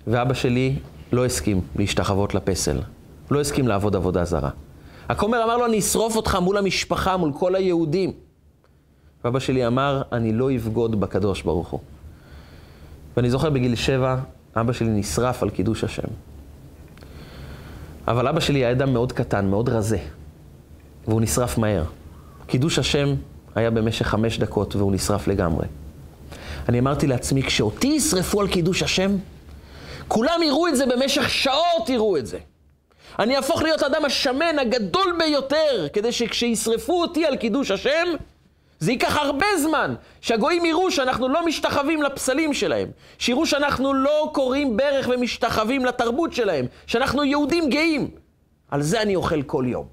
[0.07, 0.75] ואבא שלי
[1.11, 2.79] לא הסכים להשתחוות לפסל.
[3.31, 4.49] לא הסכים לעבוד עבודה זרה.
[5.09, 8.11] הכומר אמר לו, אני אשרוף אותך מול המשפחה, מול כל היהודים.
[9.25, 11.79] ואבא שלי אמר, אני לא אבגוד בקדוש ברוך הוא.
[13.17, 14.17] ואני זוכר בגיל שבע,
[14.55, 16.07] אבא שלי נשרף על קידוש השם.
[18.07, 19.97] אבל אבא שלי היה אדם מאוד קטן, מאוד רזה,
[21.07, 21.83] והוא נשרף מהר.
[22.47, 23.15] קידוש השם
[23.55, 25.65] היה במשך חמש דקות והוא נשרף לגמרי.
[26.69, 29.15] אני אמרתי לעצמי, כשאותי ישרפו על קידוש השם,
[30.07, 32.37] כולם יראו את זה במשך שעות, יראו את זה.
[33.19, 38.07] אני אהפוך להיות האדם השמן הגדול ביותר, כדי שכשישרפו אותי על קידוש השם,
[38.79, 44.77] זה ייקח הרבה זמן, שהגויים יראו שאנחנו לא משתחווים לפסלים שלהם, שיראו שאנחנו לא קוראים
[44.77, 48.09] ברך ומשתחווים לתרבות שלהם, שאנחנו יהודים גאים.
[48.71, 49.85] על זה אני אוכל כל יום.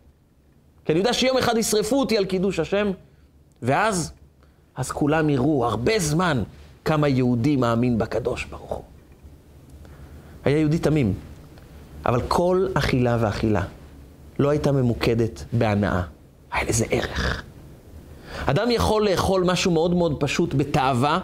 [0.85, 2.91] כי אני יודע שיום אחד ישרפו אותי על קידוש השם,
[3.63, 4.13] ואז,
[4.77, 6.43] אז כולם יראו הרבה זמן
[6.85, 8.85] כמה יהודי מאמין בקדוש ברוך הוא.
[10.45, 11.15] היה יהודי תמים,
[12.07, 13.63] אבל כל אכילה ואכילה
[14.39, 16.03] לא הייתה ממוקדת בהנאה,
[16.53, 17.43] היה לזה ערך.
[18.47, 21.19] אדם יכול לאכול משהו מאוד מאוד פשוט בתאווה,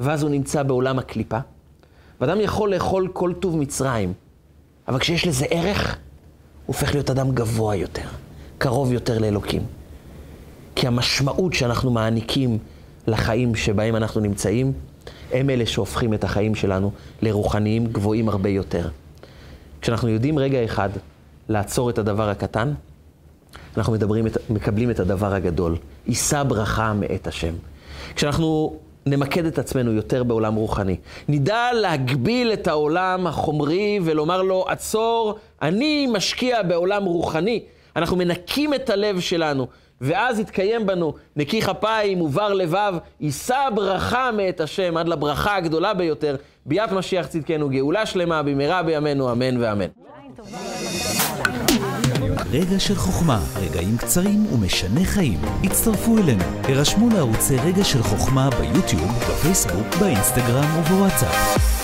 [0.00, 1.38] ואז הוא נמצא בעולם הקליפה.
[2.20, 4.12] ואדם יכול לאכול כל טוב מצרים,
[4.88, 5.96] אבל כשיש לזה ערך, הוא
[6.66, 8.08] הופך להיות אדם גבוה יותר,
[8.58, 9.62] קרוב יותר לאלוקים.
[10.74, 12.58] כי המשמעות שאנחנו מעניקים
[13.06, 14.72] לחיים שבהם אנחנו נמצאים,
[15.32, 16.90] הם אלה שהופכים את החיים שלנו
[17.22, 18.88] לרוחניים גבוהים הרבה יותר.
[19.80, 20.88] כשאנחנו יודעים רגע אחד
[21.48, 22.72] לעצור את הדבר הקטן,
[23.78, 25.76] אנחנו מדברים, מקבלים את הדבר הגדול.
[26.06, 27.54] יישא ברכה מאת השם.
[28.14, 30.96] כשאנחנו נמקד את עצמנו יותר בעולם רוחני,
[31.28, 37.62] נדע להגביל את העולם החומרי ולומר לו, עצור, אני משקיע בעולם רוחני.
[37.96, 39.66] אנחנו מנקים את הלב שלנו,
[40.00, 46.36] ואז יתקיים בנו נקי כפיים ובר לבב, יישא ברכה מאת השם עד לברכה הגדולה ביותר,
[46.66, 49.88] ביאת משיח צדקנו גאולה שלמה במהרה בימינו אמן ואמן.
[52.50, 55.40] רגע של חוכמה, רגעים קצרים ומשנה חיים.
[55.64, 61.75] הצטרפו אלינו, הרשמו לערוצי רגע של חוכמה ביוטיוב, בפייסבוק, באינסטגרם ובוואטסאפ.